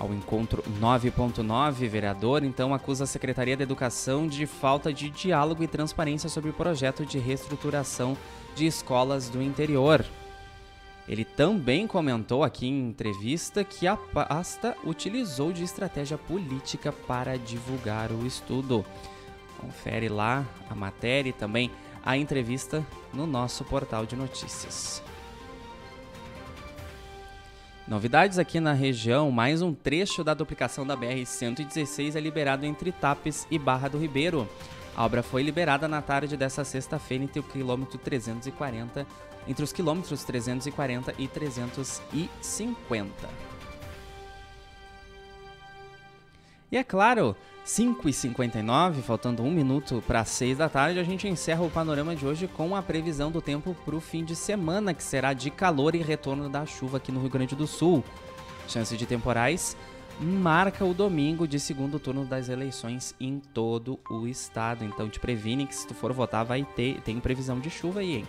ao 0.00 0.14
encontro 0.14 0.64
9.9, 0.80 1.86
vereador 1.86 2.42
então 2.42 2.72
acusa 2.72 3.04
a 3.04 3.06
Secretaria 3.06 3.54
da 3.56 3.62
Educação 3.62 4.26
de 4.26 4.46
falta 4.46 4.92
de 4.92 5.10
diálogo 5.10 5.62
e 5.62 5.68
transparência 5.68 6.28
sobre 6.30 6.48
o 6.48 6.54
projeto 6.54 7.04
de 7.04 7.18
reestruturação 7.18 8.16
de 8.56 8.66
escolas 8.66 9.28
do 9.28 9.42
interior. 9.42 10.04
Ele 11.06 11.24
também 11.24 11.86
comentou 11.86 12.42
aqui 12.42 12.66
em 12.66 12.88
entrevista 12.88 13.62
que 13.62 13.86
a 13.86 13.96
pasta 13.96 14.74
utilizou 14.84 15.52
de 15.52 15.64
estratégia 15.64 16.16
política 16.16 16.92
para 16.92 17.36
divulgar 17.36 18.10
o 18.10 18.26
estudo. 18.26 18.84
Confere 19.60 20.08
lá 20.08 20.46
a 20.70 20.74
matéria 20.74 21.28
e 21.28 21.34
também 21.34 21.70
a 22.02 22.16
entrevista 22.16 22.86
no 23.12 23.26
nosso 23.26 23.64
portal 23.64 24.06
de 24.06 24.16
notícias. 24.16 25.02
Novidades 27.90 28.38
aqui 28.38 28.60
na 28.60 28.72
região, 28.72 29.32
mais 29.32 29.62
um 29.62 29.74
trecho 29.74 30.22
da 30.22 30.32
duplicação 30.32 30.86
da 30.86 30.96
BR-116 30.96 32.14
é 32.14 32.20
liberado 32.20 32.64
entre 32.64 32.92
Tapes 32.92 33.48
e 33.50 33.58
Barra 33.58 33.88
do 33.88 33.98
Ribeiro. 33.98 34.48
A 34.94 35.04
obra 35.04 35.24
foi 35.24 35.42
liberada 35.42 35.88
na 35.88 36.00
tarde 36.00 36.36
dessa 36.36 36.62
sexta-feira 36.62 37.24
entre 37.24 37.40
o 37.40 37.42
quilômetro 37.42 37.98
340 37.98 39.04
entre 39.48 39.64
os 39.64 39.72
quilômetros 39.72 40.22
340 40.22 41.14
e 41.18 41.26
350. 41.26 43.49
E 46.72 46.76
é 46.76 46.84
claro, 46.84 47.34
5h59, 47.66 49.02
faltando 49.02 49.42
um 49.42 49.50
minuto 49.50 50.00
para 50.06 50.24
6 50.24 50.58
da 50.58 50.68
tarde, 50.68 51.00
a 51.00 51.02
gente 51.02 51.26
encerra 51.26 51.62
o 51.64 51.70
panorama 51.70 52.14
de 52.14 52.24
hoje 52.24 52.46
com 52.46 52.76
a 52.76 52.82
previsão 52.82 53.28
do 53.28 53.42
tempo 53.42 53.74
para 53.84 53.96
o 53.96 54.00
fim 54.00 54.24
de 54.24 54.36
semana, 54.36 54.94
que 54.94 55.02
será 55.02 55.32
de 55.32 55.50
calor 55.50 55.96
e 55.96 55.98
retorno 55.98 56.48
da 56.48 56.64
chuva 56.64 56.98
aqui 56.98 57.10
no 57.10 57.20
Rio 57.20 57.30
Grande 57.30 57.56
do 57.56 57.66
Sul. 57.66 58.04
Chance 58.68 58.96
de 58.96 59.04
temporais 59.04 59.76
marca 60.20 60.84
o 60.84 60.92
domingo 60.92 61.48
de 61.48 61.58
segundo 61.58 61.98
turno 61.98 62.24
das 62.24 62.48
eleições 62.48 63.14
em 63.18 63.40
todo 63.40 63.98
o 64.08 64.28
estado. 64.28 64.84
Então 64.84 65.08
te 65.08 65.18
previne 65.18 65.66
que 65.66 65.74
se 65.74 65.86
tu 65.86 65.94
for 65.94 66.12
votar 66.12 66.44
vai 66.44 66.62
ter, 66.76 67.00
tem 67.00 67.18
previsão 67.18 67.58
de 67.58 67.70
chuva 67.70 68.00
aí, 68.00 68.18
hein? 68.18 68.26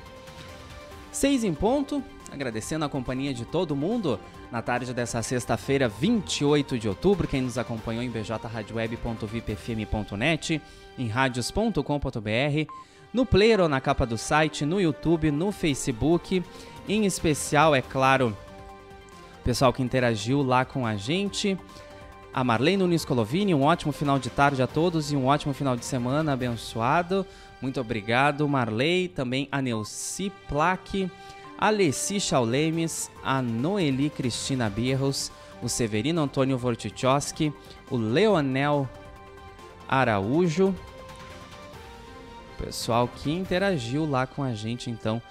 6 1.11 1.43
em 1.43 1.53
ponto, 1.53 2.01
agradecendo 2.31 2.85
a 2.85 2.89
companhia 2.89 3.33
de 3.33 3.45
todo 3.45 3.75
mundo 3.75 4.17
na 4.51 4.61
tarde 4.61 4.93
dessa 4.93 5.23
sexta-feira, 5.23 5.87
28 5.87 6.77
de 6.77 6.89
outubro. 6.89 7.27
Quem 7.27 7.41
nos 7.41 7.57
acompanhou 7.57 8.03
em 8.03 8.09
bjradioweb.vipfm.net, 8.09 10.61
em 10.97 11.07
radios.com.br, 11.07 12.71
no 13.13 13.25
player 13.25 13.61
ou 13.61 13.69
na 13.69 13.79
capa 13.79 14.05
do 14.05 14.17
site, 14.17 14.65
no 14.65 14.81
YouTube, 14.81 15.31
no 15.31 15.53
Facebook. 15.53 16.43
Em 16.87 17.05
especial, 17.05 17.73
é 17.73 17.81
claro, 17.81 18.35
o 19.39 19.43
pessoal 19.43 19.71
que 19.71 19.81
interagiu 19.81 20.41
lá 20.41 20.65
com 20.65 20.85
a 20.85 20.97
gente. 20.97 21.57
A 22.33 22.43
Marlene 22.43 22.77
Nunes 22.77 23.03
Colovini, 23.03 23.53
um 23.53 23.63
ótimo 23.63 23.91
final 23.91 24.17
de 24.17 24.29
tarde 24.29 24.61
a 24.61 24.67
todos 24.67 25.11
e 25.11 25.17
um 25.17 25.25
ótimo 25.25 25.53
final 25.53 25.75
de 25.75 25.83
semana 25.83 26.31
abençoado. 26.33 27.25
Muito 27.61 27.79
obrigado, 27.79 28.47
Marley. 28.47 29.09
Também 29.09 29.47
a 29.51 29.61
Neuci 29.61 30.31
Plaque, 30.47 31.11
a 31.61 31.69
Leci 31.69 32.19
Chaulemes, 32.19 33.11
a 33.23 33.39
Noeli 33.39 34.09
Cristina 34.09 34.67
Birros, 34.67 35.31
o 35.61 35.69
Severino 35.69 36.19
Antônio 36.19 36.57
Vortichowski, 36.57 37.53
o 37.91 37.97
Leonel 37.97 38.89
Araújo. 39.87 40.73
Pessoal 42.57 43.07
que 43.07 43.31
interagiu 43.31 44.09
lá 44.09 44.25
com 44.25 44.41
a 44.41 44.55
gente, 44.55 44.89
então, 44.89 45.21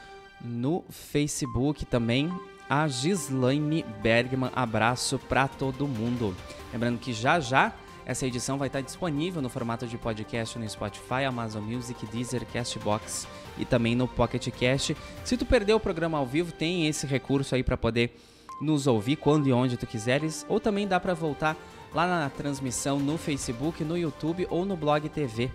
no 0.41 0.85
Facebook 0.89 1.85
também. 1.85 2.33
A 2.69 2.87
Gislaine 2.87 3.85
Bergman, 4.01 4.53
abraço 4.55 5.19
para 5.19 5.49
todo 5.49 5.89
mundo. 5.89 6.37
Lembrando 6.73 7.01
que 7.01 7.13
já 7.13 7.41
já 7.41 7.73
essa 8.07 8.27
edição 8.27 8.59
vai 8.59 8.69
estar 8.69 8.81
disponível 8.81 9.41
no 9.41 9.49
formato 9.49 9.87
de 9.87 9.97
podcast 9.97 10.59
no 10.59 10.69
Spotify, 10.69 11.25
Amazon 11.27 11.63
Music, 11.63 12.07
Deezer, 12.07 12.45
Castbox 12.47 13.27
e 13.59 13.65
também 13.65 13.95
no 13.95 14.09
Pocket 14.09 14.49
Cast. 14.51 14.97
Se 15.25 15.37
tu 15.37 15.47
perdeu 15.47 15.77
o 15.77 15.81
programa 15.81 16.19
ao 16.19 16.27
vivo, 16.27 16.53
tem 16.53 16.87
esse 16.87 17.07
recurso 17.07 17.55
aí 17.55 17.63
para 17.63 17.77
poder 17.77 18.17
nos 18.61 18.87
ouvir 18.87 19.17
quando 19.17 19.47
e 19.47 19.53
onde 19.53 19.77
tu 19.77 19.87
quiseres, 19.87 20.45
ou 20.49 20.61
também 20.61 20.87
dá 20.87 21.01
para 21.01 21.15
voltar 21.15 21.57
lá 21.95 22.07
na 22.07 22.31
transmissão 22.31 22.99
no 22.99 23.17
Facebook, 23.17 23.83
no 23.83 23.97
YouTube 23.97 24.47
ou 24.51 24.65
no 24.65 24.77
Blog 24.77 25.09
TV 25.09 25.51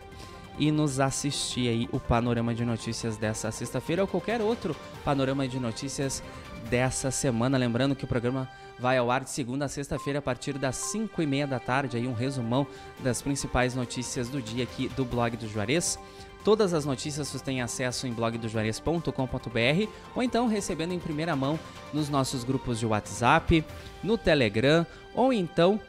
e 0.57 0.71
nos 0.71 0.99
assistir 0.99 1.67
aí 1.67 1.89
o 1.91 1.99
panorama 1.99 2.53
de 2.53 2.63
notícias 2.65 3.17
dessa 3.17 3.51
sexta-feira 3.51 4.01
ou 4.01 4.07
qualquer 4.07 4.41
outro 4.41 4.75
panorama 5.03 5.47
de 5.47 5.59
notícias 5.59 6.23
dessa 6.69 7.11
semana. 7.11 7.57
Lembrando 7.57 7.95
que 7.95 8.03
o 8.03 8.07
programa 8.07 8.49
vai 8.77 8.97
ao 8.97 9.09
ar 9.09 9.23
de 9.23 9.29
segunda 9.29 9.65
a 9.65 9.69
sexta-feira 9.69 10.19
a 10.19 10.21
partir 10.21 10.57
das 10.57 10.75
5 10.75 11.21
e 11.21 11.25
meia 11.25 11.47
da 11.47 11.59
tarde. 11.59 11.97
Aí 11.97 12.07
um 12.07 12.13
resumão 12.13 12.67
das 12.99 13.21
principais 13.21 13.75
notícias 13.75 14.29
do 14.29 14.41
dia 14.41 14.63
aqui 14.63 14.87
do 14.89 15.05
blog 15.05 15.37
do 15.37 15.47
Juarez. 15.47 15.97
Todas 16.43 16.75
as 16.75 16.85
notícias 16.85 17.27
você 17.27 17.43
tem 17.43 17.61
acesso 17.61 18.05
em 18.05 18.13
blogdojuarez.com.br 18.13 19.89
ou 20.15 20.21
então 20.21 20.47
recebendo 20.47 20.93
em 20.93 20.99
primeira 20.99 21.35
mão 21.35 21.59
nos 21.91 22.07
nossos 22.07 22.43
grupos 22.43 22.79
de 22.79 22.85
WhatsApp, 22.85 23.65
no 24.03 24.15
Telegram 24.15 24.85
ou 25.15 25.33
então 25.33 25.79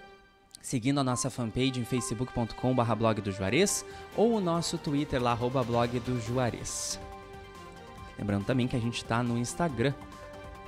seguindo 0.63 0.99
a 0.99 1.05
nossa 1.05 1.31
fanpage 1.31 1.79
em 1.79 1.85
facebook.com.br 1.85 2.95
blog 2.97 3.21
do 3.21 3.31
Juarez 3.31 3.85
ou 4.17 4.33
o 4.33 4.41
nosso 4.41 4.77
Twitter 4.79 5.23
lá, 5.23 5.33
arroba. 5.33 5.65
Lembrando 8.19 8.45
também 8.45 8.67
que 8.67 8.75
a 8.75 8.81
gente 8.81 8.97
está 8.97 9.23
no 9.23 9.39
Instagram, 9.39 9.93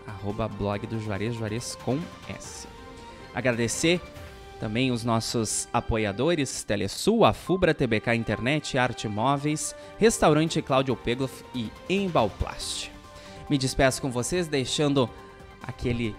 arroba 0.09 0.49
blog 0.49 0.87
do 0.87 0.99
Juarez, 1.01 1.35
Juarez 1.35 1.77
com 1.85 1.99
S. 2.29 2.67
Agradecer 3.35 4.01
também 4.59 4.91
os 4.91 5.05
nossos 5.05 5.69
apoiadores, 5.73 6.65
Telesul, 6.65 7.25
Afubra, 7.25 7.73
TBK 7.73 8.15
Internet, 8.15 8.77
Arte 8.77 9.07
Móveis, 9.07 9.75
Restaurante 9.99 10.61
Cláudio 10.61 10.97
Pegloff 10.97 11.45
e 11.55 11.71
Embalplast. 11.89 12.91
Me 13.49 13.57
despeço 13.57 14.03
com 14.03 14.11
vocês, 14.11 14.49
deixando 14.49 15.09
aquele 15.63 16.15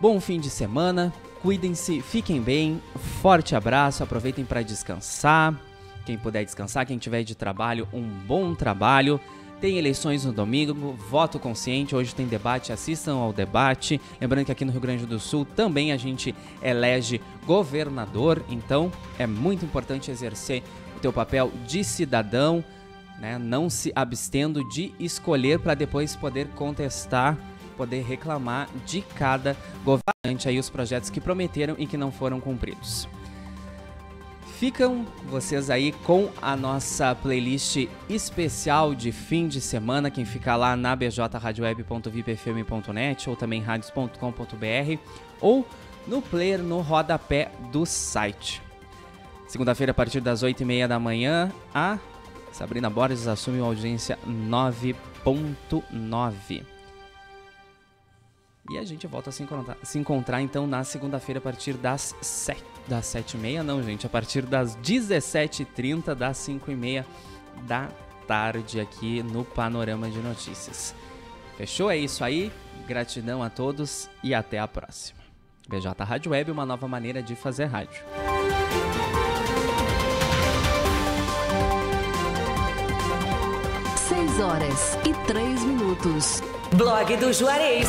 bom 0.00 0.20
fim 0.20 0.38
de 0.38 0.50
semana. 0.50 1.12
Cuidem-se, 1.40 2.00
fiquem 2.00 2.40
bem, 2.40 2.82
forte 3.20 3.56
abraço, 3.56 4.02
aproveitem 4.02 4.44
para 4.44 4.62
descansar. 4.62 5.58
Quem 6.04 6.18
puder 6.18 6.44
descansar, 6.44 6.86
quem 6.86 6.98
tiver 6.98 7.22
de 7.22 7.34
trabalho, 7.34 7.88
um 7.92 8.02
bom 8.02 8.54
trabalho. 8.54 9.18
Tem 9.64 9.78
eleições 9.78 10.26
no 10.26 10.30
domingo, 10.30 10.92
voto 10.92 11.38
consciente. 11.38 11.96
Hoje 11.96 12.14
tem 12.14 12.26
debate, 12.26 12.70
assistam 12.70 13.14
ao 13.14 13.32
debate. 13.32 13.98
Lembrando 14.20 14.44
que 14.44 14.52
aqui 14.52 14.62
no 14.62 14.70
Rio 14.70 14.80
Grande 14.82 15.06
do 15.06 15.18
Sul 15.18 15.46
também 15.46 15.90
a 15.90 15.96
gente 15.96 16.34
elege 16.60 17.18
governador, 17.46 18.44
então 18.50 18.92
é 19.18 19.26
muito 19.26 19.64
importante 19.64 20.10
exercer 20.10 20.62
o 20.94 21.00
teu 21.00 21.10
papel 21.14 21.50
de 21.66 21.82
cidadão, 21.82 22.62
né? 23.18 23.38
não 23.38 23.70
se 23.70 23.90
abstendo 23.96 24.62
de 24.68 24.92
escolher 25.00 25.58
para 25.58 25.72
depois 25.72 26.14
poder 26.14 26.46
contestar, 26.48 27.38
poder 27.74 28.02
reclamar 28.02 28.68
de 28.84 29.00
cada 29.00 29.56
governante 29.82 30.46
aí 30.46 30.58
os 30.58 30.68
projetos 30.68 31.08
que 31.08 31.22
prometeram 31.22 31.74
e 31.78 31.86
que 31.86 31.96
não 31.96 32.12
foram 32.12 32.38
cumpridos. 32.38 33.08
Ficam 34.58 35.06
vocês 35.24 35.68
aí 35.68 35.90
com 35.90 36.30
a 36.40 36.56
nossa 36.56 37.12
playlist 37.14 37.88
especial 38.08 38.94
de 38.94 39.10
fim 39.10 39.48
de 39.48 39.60
semana. 39.60 40.08
Quem 40.10 40.24
fica 40.24 40.54
lá 40.54 40.76
na 40.76 40.94
bjradioweb.vipfm.net 40.94 43.28
ou 43.28 43.34
também 43.34 43.60
radios.com.br 43.60 44.98
ou 45.40 45.66
no 46.06 46.22
player 46.22 46.62
no 46.62 46.80
rodapé 46.80 47.50
do 47.72 47.84
site. 47.84 48.62
Segunda-feira, 49.48 49.90
a 49.90 49.94
partir 49.94 50.20
das 50.20 50.44
8h30 50.44 50.86
da 50.86 51.00
manhã, 51.00 51.50
a 51.74 51.98
Sabrina 52.52 52.88
Borges 52.88 53.26
assume 53.26 53.58
uma 53.58 53.66
audiência 53.66 54.16
9.9. 54.26 56.73
E 58.70 58.78
a 58.78 58.84
gente 58.84 59.06
volta 59.06 59.30
a 59.30 59.32
se 59.32 59.42
encontrar, 59.42 59.76
se 59.82 59.98
encontrar 59.98 60.40
então 60.40 60.66
na 60.66 60.82
segunda-feira 60.84 61.38
a 61.38 61.42
partir 61.42 61.74
das 61.74 62.14
7 62.20 62.74
das 62.86 63.06
7h30, 63.06 63.62
não, 63.62 63.82
gente, 63.82 64.06
a 64.06 64.10
partir 64.10 64.42
das 64.42 64.76
17h30, 64.76 66.14
das 66.14 66.36
5h30 66.38 67.04
da 67.62 67.88
tarde 68.26 68.80
aqui 68.80 69.22
no 69.22 69.44
Panorama 69.44 70.10
de 70.10 70.18
Notícias. 70.18 70.94
Fechou? 71.56 71.90
É 71.90 71.96
isso 71.96 72.24
aí. 72.24 72.52
Gratidão 72.86 73.42
a 73.42 73.48
todos 73.48 74.10
e 74.22 74.34
até 74.34 74.58
a 74.58 74.68
próxima. 74.68 75.20
BJ 75.68 76.04
Rádio 76.04 76.32
Web, 76.32 76.50
uma 76.50 76.66
nova 76.66 76.86
maneira 76.86 77.22
de 77.22 77.34
fazer 77.34 77.64
rádio. 77.64 78.02
Seis 83.96 84.40
horas 84.40 84.98
e 85.06 85.26
três 85.26 85.64
minutos. 85.64 86.42
Blog 86.76 87.16
do 87.16 87.32
Juarez. 87.32 87.88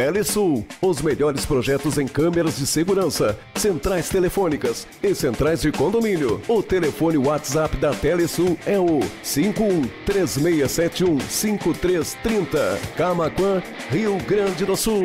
Telesul, 0.00 0.66
os 0.80 1.02
melhores 1.02 1.44
projetos 1.44 1.98
em 1.98 2.08
câmeras 2.08 2.56
de 2.56 2.66
segurança, 2.66 3.38
centrais 3.54 4.08
telefônicas 4.08 4.86
e 5.02 5.14
centrais 5.14 5.60
de 5.60 5.70
condomínio. 5.70 6.40
O 6.48 6.62
telefone 6.62 7.18
WhatsApp 7.18 7.76
da 7.76 7.92
Telesul 7.92 8.56
é 8.64 8.78
o 8.78 9.00
51 9.22 9.82
3671 10.06 11.20
5330. 11.20 12.80
Camaquã, 12.96 13.62
Rio 13.90 14.16
Grande 14.26 14.64
do 14.64 14.74
Sul. 14.74 15.04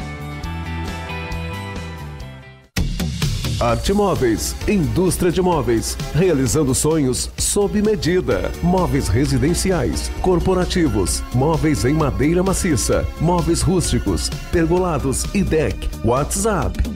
Arte 3.58 3.94
Móveis, 3.94 4.54
indústria 4.68 5.32
de 5.32 5.40
móveis, 5.40 5.96
realizando 6.14 6.74
sonhos 6.74 7.30
sob 7.38 7.80
medida. 7.80 8.52
Móveis 8.62 9.08
residenciais, 9.08 10.10
corporativos, 10.20 11.22
móveis 11.34 11.86
em 11.86 11.94
madeira 11.94 12.42
maciça, 12.42 13.06
móveis 13.18 13.62
rústicos, 13.62 14.28
pergolados 14.52 15.24
e 15.34 15.42
deck. 15.42 15.88
WhatsApp 16.04 16.95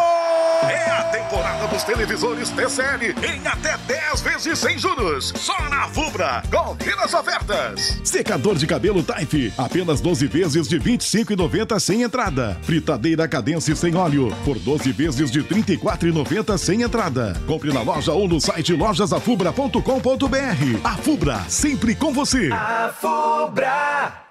A 1.31 1.33
temporada 1.33 1.67
dos 1.67 1.83
televisores 1.85 2.49
TCL 2.49 3.15
em 3.23 3.47
até 3.47 3.77
10 3.87 4.19
vezes 4.19 4.59
sem 4.59 4.77
juros. 4.77 5.31
Só 5.37 5.57
na 5.69 5.87
Fubra. 5.87 6.43
Confira 6.51 7.05
as 7.05 7.13
ofertas. 7.13 8.01
Secador 8.03 8.55
de 8.55 8.67
cabelo 8.67 9.01
Taif, 9.01 9.53
apenas 9.57 10.01
12 10.01 10.27
vezes 10.27 10.67
de 10.67 10.77
25,90 10.77 11.79
sem 11.79 12.01
entrada. 12.01 12.57
Fritadeira 12.63 13.29
Cadence 13.29 13.73
sem 13.77 13.95
óleo, 13.95 14.35
por 14.43 14.59
12 14.59 14.91
vezes 14.91 15.31
de 15.31 15.41
34,90 15.41 16.57
sem 16.57 16.81
entrada. 16.81 17.41
Compre 17.47 17.71
na 17.71 17.81
loja 17.81 18.11
ou 18.11 18.27
no 18.27 18.41
site 18.41 18.73
lojasafubra.com.br. 18.73 19.79
A 20.83 20.97
Fubra, 20.97 21.39
sempre 21.47 21.95
com 21.95 22.11
você. 22.11 22.49
A 22.51 22.93
Fubra. 22.99 24.30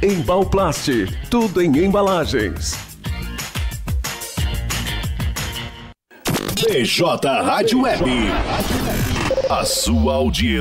Embalplast, 0.00 0.88
tudo 1.28 1.60
em 1.60 1.76
embalagens. 1.76 2.78
BJ 6.54 7.02
Rádio 7.42 7.82
Web. 7.82 8.04
A 9.50 9.64
sua 9.64 10.14
audiência. 10.14 10.56